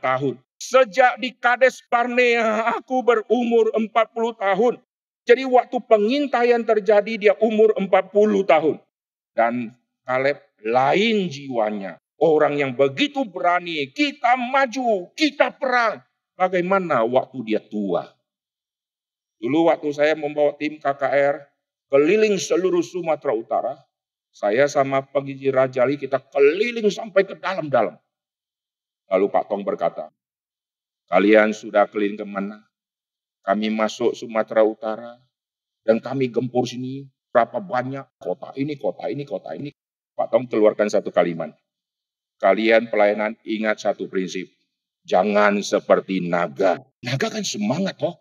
[0.00, 0.34] tahun.
[0.56, 4.80] Sejak di Kades Barnea aku berumur 40 tahun.
[5.28, 8.80] Jadi waktu pengintaian terjadi dia umur 40 tahun.
[9.36, 9.76] Dan
[10.08, 12.00] Kaleb lain jiwanya.
[12.24, 16.00] Orang yang begitu berani, kita maju, kita perang.
[16.40, 18.08] Bagaimana waktu dia tua?
[19.36, 21.36] Dulu waktu saya membawa tim KKR
[21.92, 23.76] keliling seluruh Sumatera Utara,
[24.32, 28.00] saya sama pengisi Rajali kita keliling sampai ke dalam-dalam.
[29.12, 30.08] Lalu Pak Tong berkata,
[31.12, 32.64] kalian sudah keliling ke mana?
[33.44, 35.20] Kami masuk Sumatera Utara
[35.84, 39.76] dan kami gempur sini berapa banyak kota ini, kota ini, kota ini.
[40.16, 41.52] Pak Tong keluarkan satu kalimat.
[42.42, 44.50] Kalian pelayanan ingat satu prinsip.
[45.04, 46.80] Jangan seperti naga.
[47.04, 48.16] Naga kan semangat toh.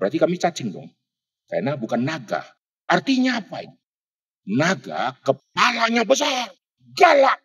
[0.00, 0.88] Berarti kami cacing dong.
[1.46, 2.42] Karena bukan naga.
[2.88, 3.76] Artinya apa ini?
[4.56, 6.50] Naga kepalanya besar,
[6.96, 7.38] galak.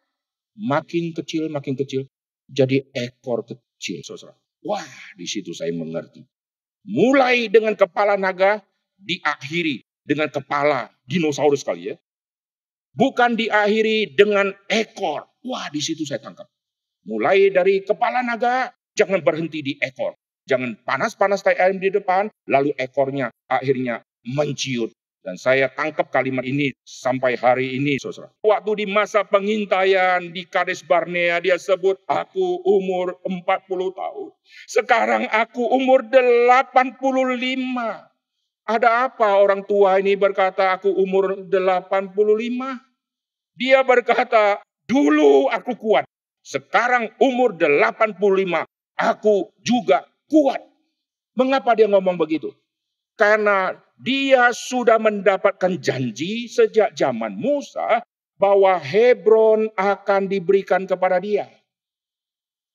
[0.58, 2.10] Makin kecil, makin kecil.
[2.49, 4.34] Jadi ekor kecil, saudara.
[4.65, 6.25] Wah, di situ saya mengerti.
[6.88, 8.63] Mulai dengan kepala naga,
[8.97, 11.95] diakhiri dengan kepala dinosaurus kali ya.
[12.97, 15.26] Bukan diakhiri dengan ekor.
[15.47, 16.45] Wah, di situ saya tangkap.
[17.07, 20.13] Mulai dari kepala naga, jangan berhenti di ekor.
[20.47, 24.91] Jangan panas-panas tai ayam di depan, lalu ekornya akhirnya menciut
[25.27, 28.31] dan saya tangkap kalimat ini sampai hari ini, saudara.
[28.39, 33.43] Waktu di masa pengintaian di Kades Barnea, dia sebut, aku umur 40
[33.91, 34.31] tahun.
[34.71, 36.95] Sekarang aku umur 85.
[38.63, 42.15] Ada apa orang tua ini berkata, aku umur 85?
[43.60, 46.08] Dia berkata, dulu aku kuat.
[46.41, 48.63] Sekarang umur 85,
[48.95, 50.63] aku juga kuat.
[51.36, 52.56] Mengapa dia ngomong begitu?
[53.19, 58.02] Karena dia sudah mendapatkan janji sejak zaman Musa
[58.38, 61.50] bahwa Hebron akan diberikan kepada dia.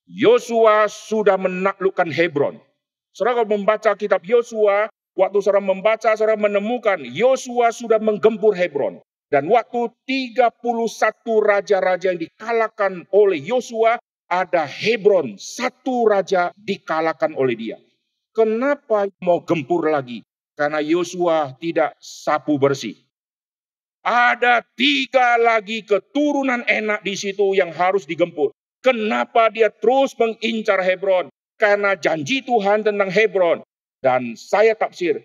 [0.05, 2.59] Yosua sudah menaklukkan Hebron.
[3.14, 8.98] Saudara kalau membaca kitab Yosua, waktu saudara membaca, saudara menemukan Yosua sudah menggempur Hebron.
[9.32, 10.60] Dan waktu 31
[11.40, 13.96] raja-raja yang dikalahkan oleh Yosua,
[14.28, 17.80] ada Hebron, satu raja dikalahkan oleh dia.
[18.36, 20.20] Kenapa mau gempur lagi?
[20.52, 22.92] Karena Yosua tidak sapu bersih.
[24.04, 28.52] Ada tiga lagi keturunan enak di situ yang harus digempur.
[28.84, 31.32] Kenapa dia terus mengincar Hebron?
[31.56, 33.64] Karena janji Tuhan tentang Hebron.
[33.96, 35.24] Dan saya tafsir,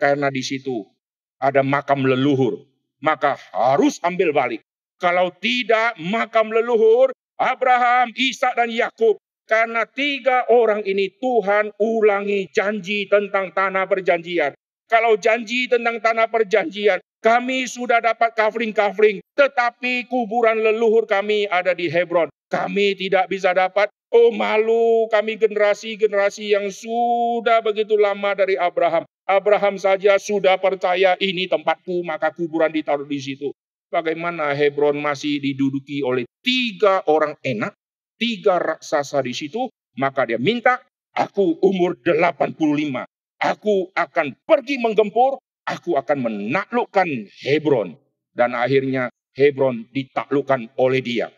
[0.00, 0.88] karena di situ
[1.36, 2.71] ada makam leluhur.
[3.02, 4.62] Maka harus ambil balik.
[5.02, 9.18] Kalau tidak makam leluhur, Abraham, Ishak dan Yakub
[9.50, 14.54] karena tiga orang ini Tuhan ulangi janji tentang tanah perjanjian.
[14.86, 21.86] Kalau janji tentang tanah perjanjian Kami sudah dapat kafling-kafling, tetapi kuburan leluhur kami ada di
[21.86, 22.26] Hebron.
[22.50, 23.86] Kami tidak bisa dapat.
[24.12, 29.08] Oh malu kami generasi-generasi yang sudah begitu lama dari Abraham.
[29.24, 33.56] Abraham saja sudah percaya ini tempatku, maka kuburan ditaruh di situ.
[33.88, 37.72] Bagaimana Hebron masih diduduki oleh tiga orang enak,
[38.20, 40.84] tiga raksasa di situ, maka dia minta,
[41.16, 43.08] aku umur 85.
[43.40, 47.08] Aku akan pergi menggempur, aku akan menaklukkan
[47.48, 47.96] Hebron.
[48.32, 51.32] Dan akhirnya Hebron ditaklukkan oleh dia.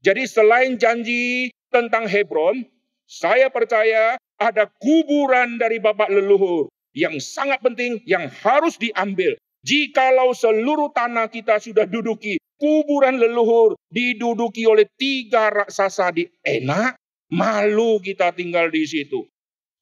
[0.00, 2.66] Jadi selain janji tentang Hebron,
[3.06, 9.38] saya percaya ada kuburan dari bapak leluhur yang sangat penting yang harus diambil.
[9.60, 16.96] Jikalau seluruh tanah kita sudah duduki, kuburan leluhur diduduki oleh tiga raksasa di enak,
[17.28, 19.28] malu kita tinggal di situ.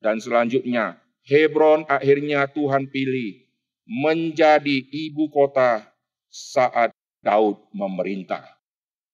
[0.02, 3.46] Dan selanjutnya, Hebron akhirnya Tuhan pilih
[3.86, 5.86] menjadi ibu kota
[6.26, 6.90] saat
[7.22, 8.57] Daud memerintah.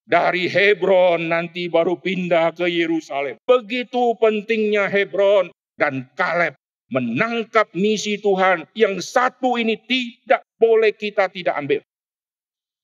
[0.04, 3.40] Dari Hebron nanti baru pindah ke Yerusalem.
[3.48, 5.48] Begitu pentingnya Hebron
[5.80, 6.52] dan Kaleb
[6.92, 11.80] menangkap misi Tuhan yang satu ini tidak boleh kita tidak ambil.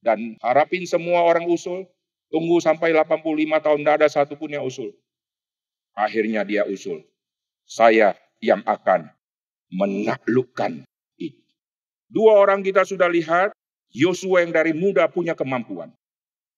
[0.01, 1.85] Dan harapin semua orang usul,
[2.33, 3.21] tunggu sampai 85
[3.61, 4.97] tahun tidak ada satupun yang usul.
[5.93, 7.05] Akhirnya dia usul.
[7.69, 9.13] Saya yang akan
[9.69, 10.89] menaklukkan
[12.11, 13.55] Dua orang kita sudah lihat,
[13.95, 15.95] Yosua yang dari muda punya kemampuan.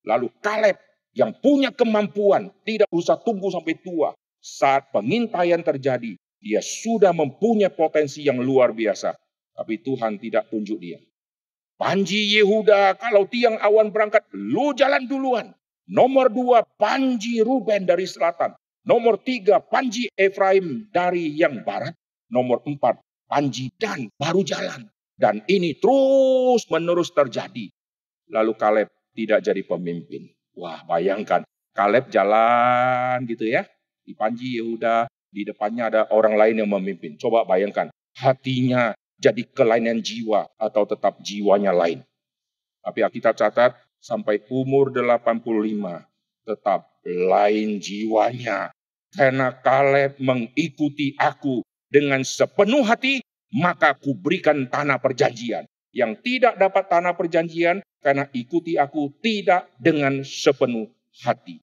[0.03, 0.79] Lalu Kaleb
[1.13, 4.17] yang punya kemampuan, tidak usah tunggu sampai tua.
[4.43, 9.15] Saat pengintaian terjadi, dia sudah mempunyai potensi yang luar biasa.
[9.55, 10.99] Tapi Tuhan tidak tunjuk dia.
[11.79, 15.55] Panji Yehuda, kalau tiang awan berangkat, lu jalan duluan.
[15.87, 18.55] Nomor dua, Panji Ruben dari selatan.
[18.83, 21.95] Nomor tiga, Panji Efraim dari yang barat.
[22.33, 24.89] Nomor empat, Panji Dan baru jalan.
[25.15, 27.71] Dan ini terus menerus terjadi.
[28.33, 30.33] Lalu Kaleb tidak jadi pemimpin.
[30.57, 33.65] Wah bayangkan, Kaleb jalan gitu ya.
[34.03, 37.17] Di Panji Yehuda, di depannya ada orang lain yang memimpin.
[37.17, 37.89] Coba bayangkan,
[38.21, 42.05] hatinya jadi kelainan jiwa atau tetap jiwanya lain.
[42.83, 46.03] Tapi kita catat sampai umur 85
[46.43, 48.75] tetap lain jiwanya.
[49.13, 53.21] Karena Kaleb mengikuti aku dengan sepenuh hati
[53.53, 55.69] maka kuberikan tanah perjanjian.
[55.93, 60.91] Yang tidak dapat tanah perjanjian karena ikuti aku tidak dengan sepenuh
[61.23, 61.63] hati.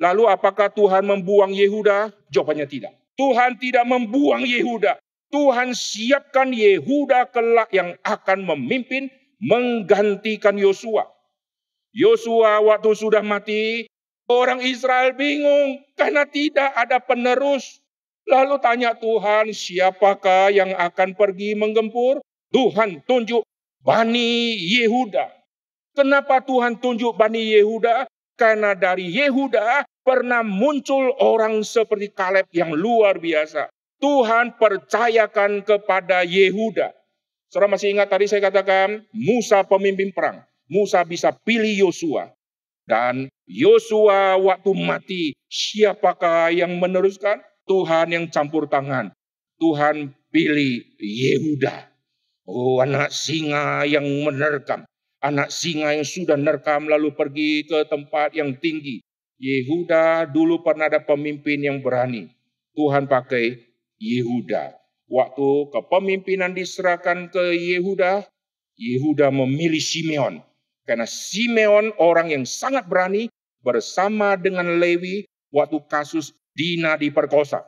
[0.00, 2.12] Lalu apakah Tuhan membuang Yehuda?
[2.32, 2.92] Jawabannya tidak.
[3.16, 4.96] Tuhan tidak membuang Yehuda.
[5.28, 11.04] Tuhan siapkan Yehuda kelak yang akan memimpin menggantikan Yosua.
[11.92, 13.84] Yosua waktu sudah mati,
[14.30, 17.82] orang Israel bingung karena tidak ada penerus.
[18.28, 22.22] Lalu tanya Tuhan, siapakah yang akan pergi menggempur?
[22.50, 23.42] Tuhan tunjuk
[23.80, 25.32] Bani Yehuda.
[25.96, 28.04] Kenapa Tuhan tunjuk Bani Yehuda?
[28.36, 33.72] Karena dari Yehuda pernah muncul orang seperti Kaleb yang luar biasa.
[34.00, 36.92] Tuhan percayakan kepada Yehuda.
[37.48, 40.44] Saudara masih ingat tadi saya katakan Musa pemimpin perang.
[40.70, 42.32] Musa bisa pilih Yosua.
[42.86, 47.42] Dan Yosua waktu mati, siapakah yang meneruskan?
[47.66, 49.12] Tuhan yang campur tangan.
[49.58, 51.89] Tuhan pilih Yehuda.
[52.50, 54.82] Oh anak singa yang menerkam.
[55.22, 58.98] Anak singa yang sudah nerkam lalu pergi ke tempat yang tinggi.
[59.38, 62.26] Yehuda dulu pernah ada pemimpin yang berani.
[62.74, 63.54] Tuhan pakai
[64.02, 64.74] Yehuda.
[65.06, 68.26] Waktu kepemimpinan diserahkan ke Yehuda,
[68.74, 70.42] Yehuda memilih Simeon.
[70.90, 73.30] Karena Simeon orang yang sangat berani
[73.62, 75.22] bersama dengan Lewi
[75.54, 77.62] waktu kasus Dina diperkosa.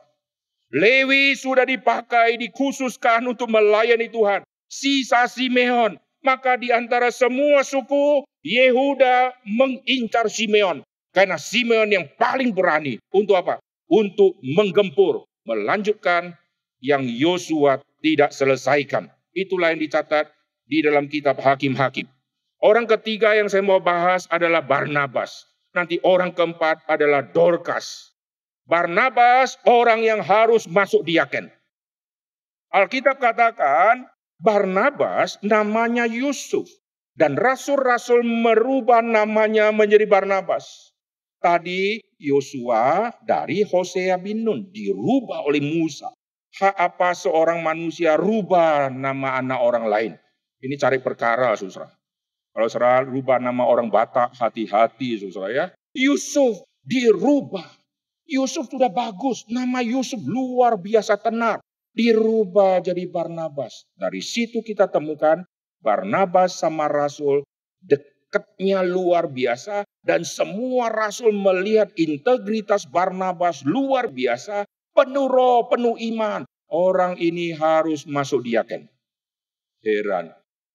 [0.74, 4.42] Lewi sudah dipakai, dikhususkan untuk melayani Tuhan.
[4.72, 6.00] Sisa Simeon.
[6.24, 10.80] Maka di antara semua suku, Yehuda mengincar Simeon.
[11.12, 12.96] Karena Simeon yang paling berani.
[13.12, 13.60] Untuk apa?
[13.92, 15.28] Untuk menggempur.
[15.44, 16.32] Melanjutkan
[16.80, 19.12] yang Yosua tidak selesaikan.
[19.36, 20.32] Itulah yang dicatat
[20.64, 22.08] di dalam kitab Hakim-Hakim.
[22.62, 25.50] Orang ketiga yang saya mau bahas adalah Barnabas.
[25.74, 28.14] Nanti orang keempat adalah Dorcas.
[28.64, 31.50] Barnabas orang yang harus masuk diaken.
[32.70, 34.06] Alkitab katakan
[34.42, 36.66] Barnabas namanya Yusuf.
[37.14, 40.90] Dan rasul-rasul merubah namanya menjadi Barnabas.
[41.38, 46.10] Tadi Yosua dari Hosea bin Nun dirubah oleh Musa.
[46.52, 50.12] Hak apa seorang manusia rubah nama anak orang lain?
[50.62, 51.92] Ini cari perkara, saudara.
[52.52, 55.66] Kalau saudara rubah nama orang Batak, hati-hati, saudara ya.
[55.92, 57.68] Yusuf dirubah
[58.32, 61.60] Yusuf sudah bagus, nama Yusuf luar biasa tenar.
[61.92, 63.84] Dirubah jadi Barnabas.
[63.92, 65.44] Dari situ kita temukan
[65.84, 67.44] Barnabas sama rasul
[67.84, 74.64] dekatnya luar biasa dan semua rasul melihat integritas Barnabas luar biasa,
[74.96, 76.48] penuh roh, penuh iman.
[76.72, 78.88] Orang ini harus masuk diaken.
[79.84, 80.32] Heran.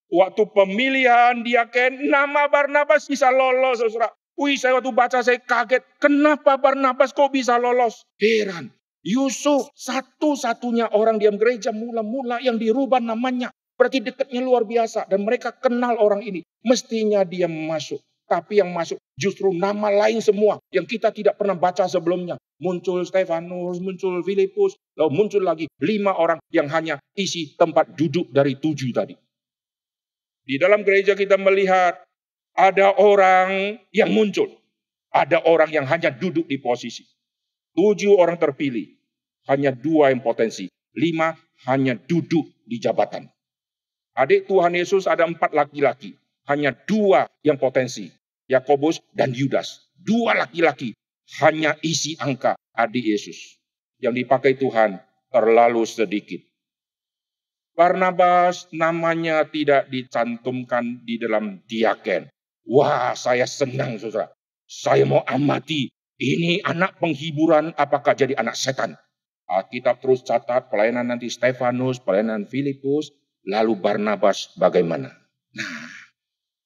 [0.08, 4.14] Waktu pemilihan diaken, nama Barnabas bisa lolos, saudara.
[4.38, 5.82] Wih, saya waktu baca saya kaget.
[5.98, 8.06] Kenapa Barnabas kok bisa lolos?
[8.22, 8.77] Heran.
[9.06, 13.54] Yusuf satu-satunya orang diam gereja mula-mula yang dirubah namanya.
[13.78, 16.42] Berarti dekatnya luar biasa dan mereka kenal orang ini.
[16.66, 18.02] Mestinya dia masuk.
[18.28, 22.36] Tapi yang masuk justru nama lain semua yang kita tidak pernah baca sebelumnya.
[22.60, 28.58] Muncul Stefanus, muncul Filipus, lalu muncul lagi lima orang yang hanya isi tempat duduk dari
[28.60, 29.16] tujuh tadi.
[30.44, 32.04] Di dalam gereja kita melihat
[32.52, 34.50] ada orang yang muncul.
[35.08, 37.06] Ada orang yang hanya duduk di posisi.
[37.78, 38.90] Tujuh orang terpilih.
[39.46, 40.66] Hanya dua yang potensi.
[40.98, 41.30] Lima
[41.70, 43.30] hanya duduk di jabatan.
[44.18, 46.18] Adik Tuhan Yesus ada empat laki-laki.
[46.50, 48.10] Hanya dua yang potensi.
[48.50, 49.86] Yakobus dan Yudas.
[49.94, 50.98] Dua laki-laki
[51.38, 53.62] hanya isi angka adik Yesus.
[54.02, 54.98] Yang dipakai Tuhan
[55.30, 56.42] terlalu sedikit.
[57.78, 62.26] Barnabas namanya tidak dicantumkan di dalam diaken.
[62.66, 64.34] Wah, saya senang saudara.
[64.66, 65.94] Saya mau amati.
[66.18, 68.98] Ini anak penghiburan apakah jadi anak setan?
[69.46, 73.14] Alkitab terus catat pelayanan nanti Stefanus, pelayanan Filipus,
[73.46, 75.14] lalu Barnabas bagaimana?
[75.54, 75.88] Nah,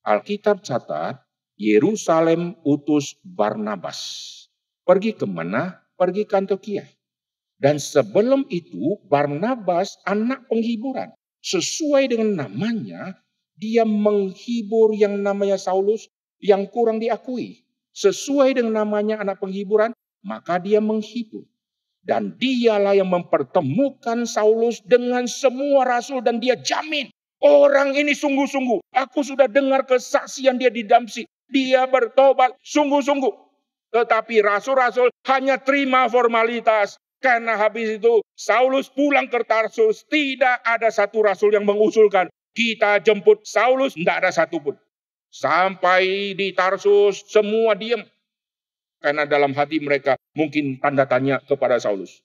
[0.09, 1.20] Alkitab catat
[1.61, 4.00] Yerusalem utus Barnabas.
[4.82, 5.84] Pergi ke mana?
[5.94, 6.88] Pergi ke Antioquia.
[7.61, 11.14] Dan sebelum itu Barnabas anak penghiburan.
[11.44, 13.20] Sesuai dengan namanya,
[13.55, 16.11] dia menghibur yang namanya Saulus
[16.42, 17.61] yang kurang diakui.
[17.93, 19.93] Sesuai dengan namanya anak penghiburan,
[20.24, 21.45] maka dia menghibur.
[22.03, 27.12] Dan dialah yang mempertemukan Saulus dengan semua rasul dan dia jamin.
[27.43, 28.82] Orang ini sungguh-sungguh.
[28.90, 31.26] Aku sudah dengar kesaksian dia di Damsi.
[31.51, 33.34] Dia bertobat sungguh-sungguh.
[33.93, 36.99] Tetapi rasul-rasul hanya terima formalitas.
[37.22, 40.03] Karena habis itu Saulus pulang ke Tarsus.
[40.11, 42.26] Tidak ada satu rasul yang mengusulkan.
[42.51, 43.95] Kita jemput Saulus.
[43.95, 44.74] Tidak ada satupun.
[45.33, 48.05] Sampai di Tarsus semua diam.
[49.01, 52.20] Karena dalam hati mereka mungkin tanda tanya kepada Saulus.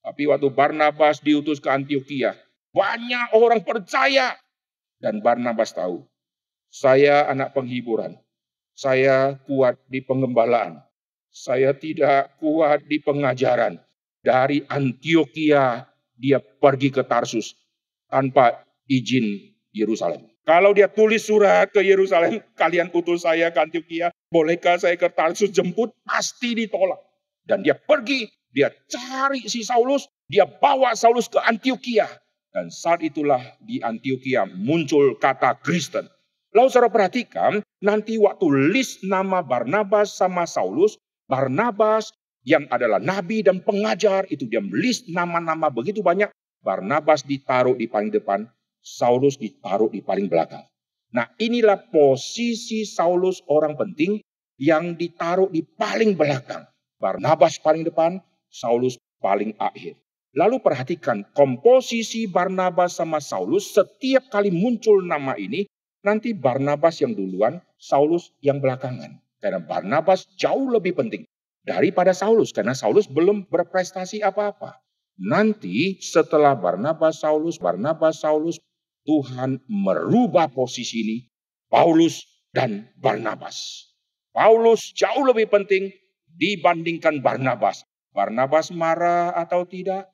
[0.00, 2.38] Tapi waktu Barnabas diutus ke Antioquia.
[2.70, 4.38] Banyak orang percaya.
[5.02, 6.06] Dan Barnabas tahu.
[6.72, 8.16] Saya anak penghiburan.
[8.72, 10.80] Saya kuat di pengembalaan.
[11.28, 13.76] Saya tidak kuat di pengajaran.
[14.22, 15.84] Dari Antioquia
[16.16, 17.52] dia pergi ke Tarsus
[18.08, 20.31] tanpa izin Yerusalem.
[20.42, 25.54] Kalau dia tulis surat ke Yerusalem, kalian utus saya ke Antioquia, bolehkah saya ke Tarsus
[25.54, 25.94] jemput?
[26.02, 26.98] Pasti ditolak.
[27.46, 32.10] Dan dia pergi, dia cari si Saulus, dia bawa Saulus ke Antioquia.
[32.52, 36.04] Dan saat itulah di Antioquia muncul kata Kristen.
[36.52, 42.12] Lalu saudara perhatikan, nanti waktu list nama Barnabas sama Saulus, Barnabas
[42.44, 46.28] yang adalah nabi dan pengajar, itu dia list nama-nama begitu banyak.
[46.60, 48.44] Barnabas ditaruh di paling depan,
[48.82, 50.66] Saulus ditaruh di paling belakang.
[51.14, 54.18] Nah inilah posisi Saulus orang penting
[54.58, 56.66] yang ditaruh di paling belakang.
[56.98, 58.18] Barnabas paling depan,
[58.50, 59.96] Saulus paling akhir.
[60.34, 65.68] Lalu perhatikan komposisi Barnabas sama Saulus setiap kali muncul nama ini
[66.02, 69.22] Nanti Barnabas yang duluan, Saulus yang belakangan.
[69.38, 71.22] Karena Barnabas jauh lebih penting
[71.62, 72.50] daripada Saulus.
[72.50, 74.82] Karena Saulus belum berprestasi apa-apa.
[75.22, 78.58] Nanti setelah Barnabas, Saulus, Barnabas, Saulus,
[79.02, 81.18] Tuhan merubah posisi ini.
[81.72, 82.22] Paulus
[82.52, 83.88] dan Barnabas.
[84.32, 85.88] Paulus jauh lebih penting
[86.36, 87.84] dibandingkan Barnabas.
[88.12, 90.12] Barnabas marah atau tidak?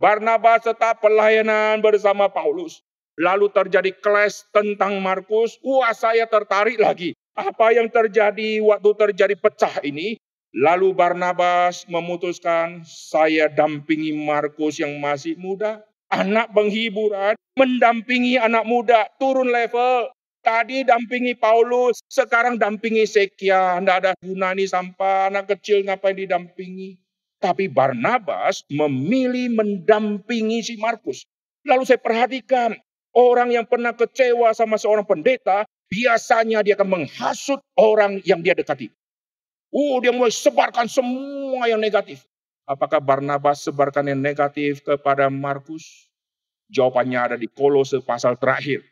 [0.00, 2.80] Barnabas tetap pelayanan bersama Paulus.
[3.18, 5.58] Lalu terjadi clash tentang Markus.
[5.60, 7.12] Wah saya tertarik lagi.
[7.34, 10.16] Apa yang terjadi waktu terjadi pecah ini?
[10.54, 15.84] Lalu Barnabas memutuskan saya dampingi Markus yang masih muda.
[16.08, 20.08] Anak penghiburan mendampingi anak muda turun level.
[20.38, 23.76] Tadi dampingi Paulus, sekarang dampingi Sekia.
[23.76, 26.96] Tidak ada Yunani sampah, anak kecil ngapain didampingi.
[27.36, 31.26] Tapi Barnabas memilih mendampingi si Markus.
[31.68, 32.72] Lalu saya perhatikan,
[33.18, 38.92] Orang yang pernah kecewa sama seorang pendeta, biasanya dia akan menghasut orang yang dia dekati.
[39.74, 42.22] Oh, dia mulai sebarkan semua yang negatif.
[42.68, 46.12] Apakah Barnabas sebarkan yang negatif kepada Markus?
[46.68, 48.84] Jawabannya ada di kolose pasal terakhir.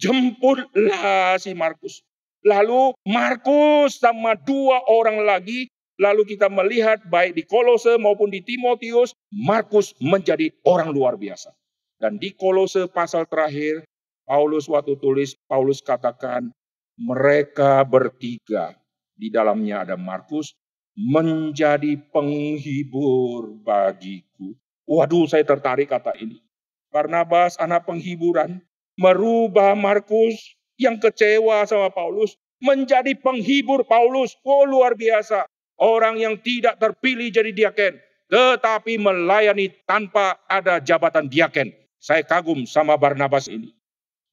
[0.00, 2.00] Jemputlah si Markus.
[2.40, 5.68] Lalu Markus sama dua orang lagi,
[6.00, 11.52] lalu kita melihat baik di kolose maupun di Timotius, Markus menjadi orang luar biasa.
[12.00, 13.84] Dan di kolose pasal terakhir,
[14.24, 16.48] Paulus waktu tulis, Paulus katakan
[16.96, 18.72] mereka bertiga,
[19.12, 20.56] di dalamnya ada Markus,
[21.00, 24.52] menjadi penghibur bagiku.
[24.84, 26.44] Waduh, saya tertarik kata ini.
[26.92, 28.60] Barnabas anak penghiburan,
[29.00, 30.36] merubah Markus
[30.76, 34.36] yang kecewa sama Paulus menjadi penghibur Paulus.
[34.44, 35.48] Oh luar biasa.
[35.80, 37.96] Orang yang tidak terpilih jadi diaken,
[38.28, 41.72] tetapi melayani tanpa ada jabatan diaken.
[41.96, 43.72] Saya kagum sama Barnabas ini.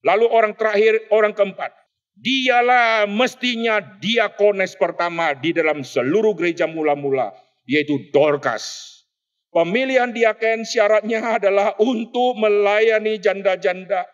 [0.04, 1.72] Lalu orang terakhir, orang keempat.
[2.18, 7.30] Dialah mestinya diakones pertama di dalam seluruh gereja mula-mula,
[7.70, 8.98] yaitu Dorcas.
[9.54, 14.10] Pemilihan diaken syaratnya adalah untuk melayani janda-janda.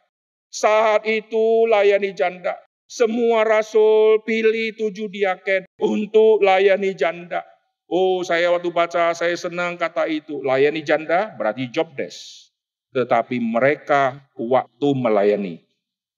[0.51, 2.60] Saat itu layani janda.
[2.84, 7.41] Semua rasul pilih tujuh diaken untuk layani janda.
[7.88, 10.43] Oh, saya waktu baca, saya senang kata itu.
[10.43, 12.51] Layani janda berarti job desk.
[12.91, 15.64] Tetapi mereka waktu melayani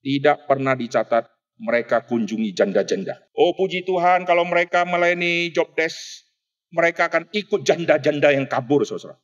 [0.04, 3.20] tidak pernah dicatat mereka kunjungi janda-janda.
[3.36, 6.28] Oh puji Tuhan kalau mereka melayani job desk,
[6.76, 9.16] mereka akan ikut janda-janda yang kabur saudara.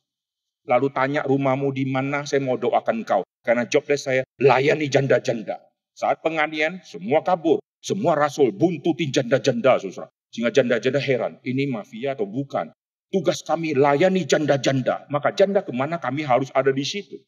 [0.62, 3.26] Lalu tanya rumahmu di mana, saya mau doakan kau.
[3.42, 5.58] Karena job desk saya layani janda-janda.
[5.92, 7.58] Saat penganian, semua kabur.
[7.82, 10.08] Semua rasul buntuti janda-janda, saudara.
[10.32, 12.70] Sehingga janda-janda heran, ini mafia atau bukan.
[13.12, 15.04] Tugas kami layani janda-janda.
[15.12, 17.20] Maka janda ke mana kami harus ada di situ.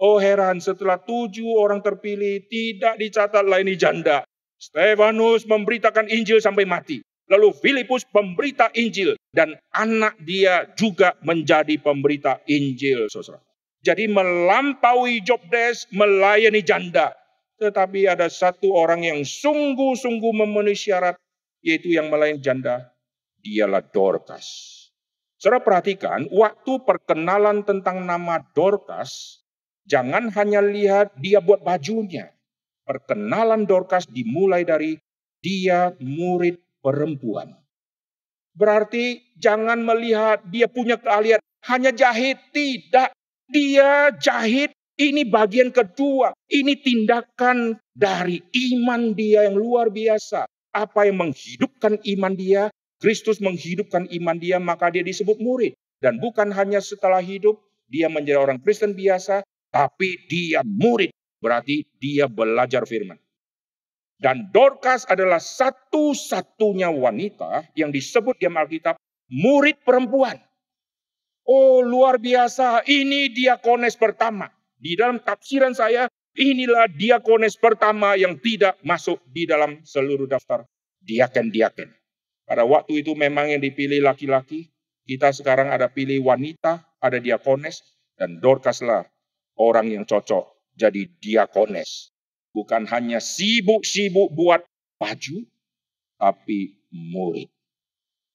[0.00, 4.24] Oh heran, setelah tujuh orang terpilih tidak dicatat layani janda.
[4.60, 7.00] Stefanus memberitakan Injil sampai mati.
[7.32, 9.16] Lalu Filipus pemberita Injil.
[9.32, 13.40] Dan anak dia juga menjadi pemberita Injil, saudara.
[13.80, 17.16] Jadi melampaui job desk, melayani janda.
[17.56, 21.16] Tetapi ada satu orang yang sungguh-sungguh memenuhi syarat,
[21.64, 22.92] yaitu yang melayani janda,
[23.40, 24.76] dialah Dorcas.
[25.40, 29.40] Saudara perhatikan, waktu perkenalan tentang nama Dorcas,
[29.88, 32.28] jangan hanya lihat dia buat bajunya.
[32.90, 34.98] Perkenalan Dorcas dimulai dari
[35.38, 37.54] dia murid perempuan.
[38.50, 41.38] Berarti jangan melihat dia punya keahlian
[41.70, 43.14] hanya jahit, tidak.
[43.46, 46.34] Dia jahit ini bagian kedua.
[46.50, 48.42] Ini tindakan dari
[48.74, 50.50] iman dia yang luar biasa.
[50.74, 52.74] Apa yang menghidupkan iman dia?
[52.98, 55.78] Kristus menghidupkan iman dia, maka dia disebut murid.
[56.02, 61.14] Dan bukan hanya setelah hidup, dia menjadi orang Kristen biasa, tapi dia murid.
[61.40, 63.16] Berarti dia belajar firman.
[64.20, 69.00] Dan Dorcas adalah satu-satunya wanita yang disebut di Alkitab
[69.32, 70.36] murid perempuan.
[71.48, 74.52] Oh luar biasa, ini diakones pertama.
[74.76, 76.04] Di dalam tafsiran saya,
[76.36, 80.68] inilah diakones pertama yang tidak masuk di dalam seluruh daftar
[81.00, 81.88] diaken-diaken.
[82.44, 84.68] Pada waktu itu memang yang dipilih laki-laki,
[85.08, 87.80] kita sekarang ada pilih wanita, ada diakones,
[88.20, 89.08] dan Dorcaslah
[89.56, 92.10] orang yang cocok jadi diakones.
[92.50, 94.66] Bukan hanya sibuk-sibuk buat
[94.98, 95.46] baju,
[96.18, 97.48] tapi murid.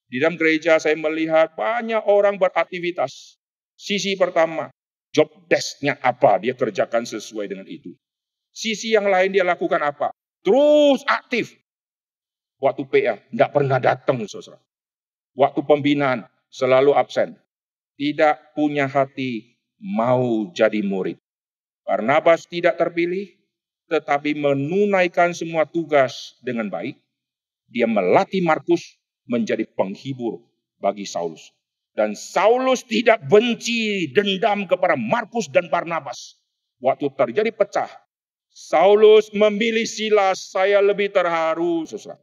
[0.07, 3.35] Di dalam gereja saya melihat banyak orang beraktivitas.
[3.75, 4.71] Sisi pertama,
[5.11, 7.91] job desk-nya apa, dia kerjakan sesuai dengan itu.
[8.55, 10.15] Sisi yang lain dia lakukan apa?
[10.39, 11.51] Terus aktif.
[12.63, 14.63] Waktu PA, tidak pernah datang, saudara.
[15.35, 17.35] Waktu pembinaan, selalu absen.
[17.99, 21.19] Tidak punya hati mau jadi murid.
[21.85, 23.29] Barnabas tidak terpilih,
[23.87, 26.97] tetapi menunaikan semua tugas dengan baik.
[27.69, 28.97] Dia melatih Markus
[29.29, 30.41] menjadi penghibur
[30.81, 31.53] bagi Saulus.
[31.95, 36.41] Dan Saulus tidak benci dendam kepada Markus dan Barnabas.
[36.83, 37.87] Waktu terjadi pecah,
[38.51, 42.19] Saulus memilih Silas, saya lebih terharu, saudara.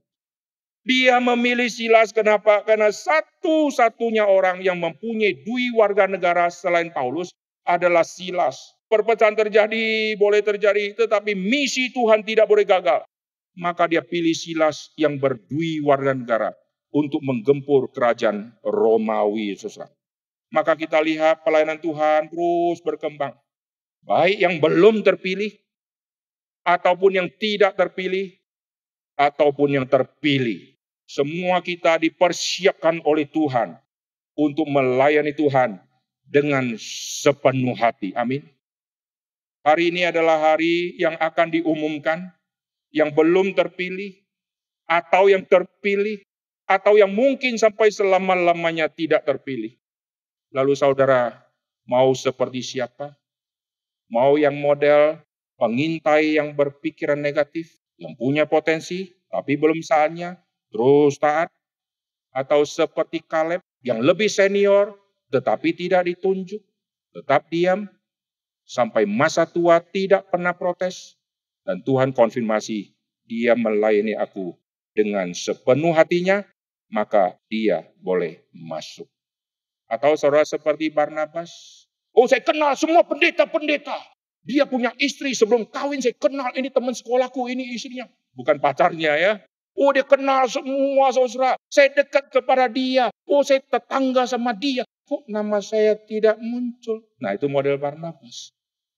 [0.82, 2.66] Dia memilih Silas kenapa?
[2.66, 7.30] Karena satu-satunya orang yang mempunyai dui warga negara selain Paulus
[7.62, 8.58] adalah Silas.
[8.92, 13.08] Perpecahan terjadi, boleh terjadi, tetapi misi Tuhan tidak boleh gagal.
[13.56, 16.52] Maka dia pilih Silas yang berdui warga negara
[16.92, 19.88] untuk menggempur kerajaan Romawi, saudara.
[20.52, 23.32] Maka kita lihat pelayanan Tuhan terus berkembang.
[24.04, 25.56] Baik yang belum terpilih,
[26.60, 28.36] ataupun yang tidak terpilih,
[29.16, 30.76] ataupun yang terpilih.
[31.08, 33.72] Semua kita dipersiapkan oleh Tuhan
[34.36, 35.80] untuk melayani Tuhan
[36.28, 38.12] dengan sepenuh hati.
[38.12, 38.44] Amin.
[39.62, 42.34] Hari ini adalah hari yang akan diumumkan,
[42.90, 44.10] yang belum terpilih,
[44.90, 46.18] atau yang terpilih,
[46.66, 49.78] atau yang mungkin sampai selama-lamanya tidak terpilih.
[50.50, 51.46] Lalu saudara
[51.86, 53.14] mau seperti siapa?
[54.10, 55.22] Mau yang model
[55.56, 57.70] pengintai yang berpikiran negatif,
[58.02, 60.42] yang punya potensi tapi belum saatnya,
[60.74, 61.48] terus taat?
[62.34, 64.98] Atau seperti Kaleb yang lebih senior
[65.32, 66.60] tetapi tidak ditunjuk,
[67.16, 67.88] tetap diam,
[68.66, 71.16] sampai masa tua tidak pernah protes,
[71.62, 72.90] Dan Tuhan konfirmasi,
[73.22, 74.50] dia melayani aku
[74.98, 76.42] dengan sepenuh hatinya,
[76.90, 79.06] maka dia boleh masuk.
[79.86, 81.52] Atau saudara seperti Barnabas,
[82.18, 83.94] oh saya kenal semua pendeta-pendeta.
[84.42, 88.10] Dia punya istri sebelum kawin saya kenal ini teman sekolahku, ini istrinya.
[88.34, 89.32] Bukan pacarnya ya.
[89.72, 91.56] Oh dia kenal semua saudara.
[91.72, 93.08] Saya dekat kepada dia.
[93.24, 94.84] Oh saya tetangga sama dia.
[95.08, 97.02] Kok nama saya tidak muncul?
[97.18, 98.52] Nah itu model Barnabas.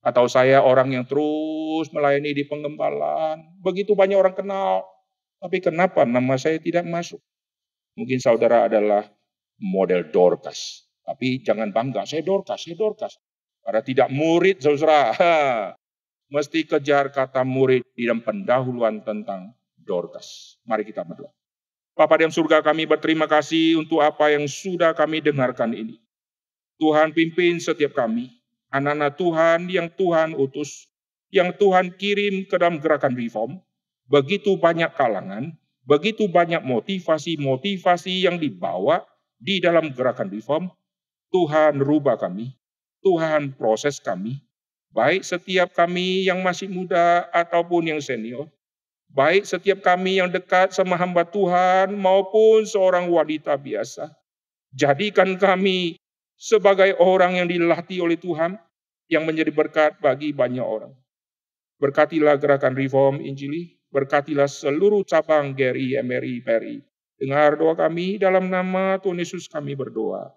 [0.05, 3.57] Atau saya orang yang terus melayani di pengembalaan.
[3.65, 4.85] Begitu banyak orang kenal.
[5.41, 7.21] Tapi kenapa nama saya tidak masuk?
[7.95, 9.07] Mungkin saudara adalah
[9.63, 10.85] model Dorcas.
[11.05, 13.17] Tapi jangan bangga, saya Dorcas, saya Dorcas.
[13.65, 15.13] Karena tidak murid, saudara.
[16.35, 19.53] Mesti kejar kata murid di dalam pendahuluan tentang
[19.85, 20.59] Dorcas.
[20.65, 21.31] Mari kita berdoa.
[21.95, 26.03] Bapak di surga kami berterima kasih untuk apa yang sudah kami dengarkan ini.
[26.83, 28.35] Tuhan pimpin setiap kami
[28.75, 30.91] anak-anak Tuhan yang Tuhan utus,
[31.31, 33.63] yang Tuhan kirim ke dalam gerakan reform,
[34.11, 35.55] begitu banyak kalangan,
[35.87, 39.07] begitu banyak motivasi-motivasi yang dibawa
[39.39, 40.65] di dalam gerakan reform,
[41.31, 42.59] Tuhan rubah kami,
[43.07, 44.43] Tuhan proses kami,
[44.91, 48.51] baik setiap kami yang masih muda ataupun yang senior,
[49.15, 54.11] baik setiap kami yang dekat sama hamba Tuhan maupun seorang wanita biasa.
[54.75, 55.95] Jadikan kami
[56.35, 58.59] sebagai orang yang dilatih oleh Tuhan
[59.07, 60.91] yang menjadi berkat bagi banyak orang.
[61.79, 66.77] Berkatilah gerakan Reform Injili, berkatilah seluruh cabang GRI, MRI, PRI.
[67.15, 70.35] Dengar doa kami dalam nama Tuhan Yesus kami berdoa.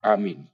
[0.00, 0.48] Amin.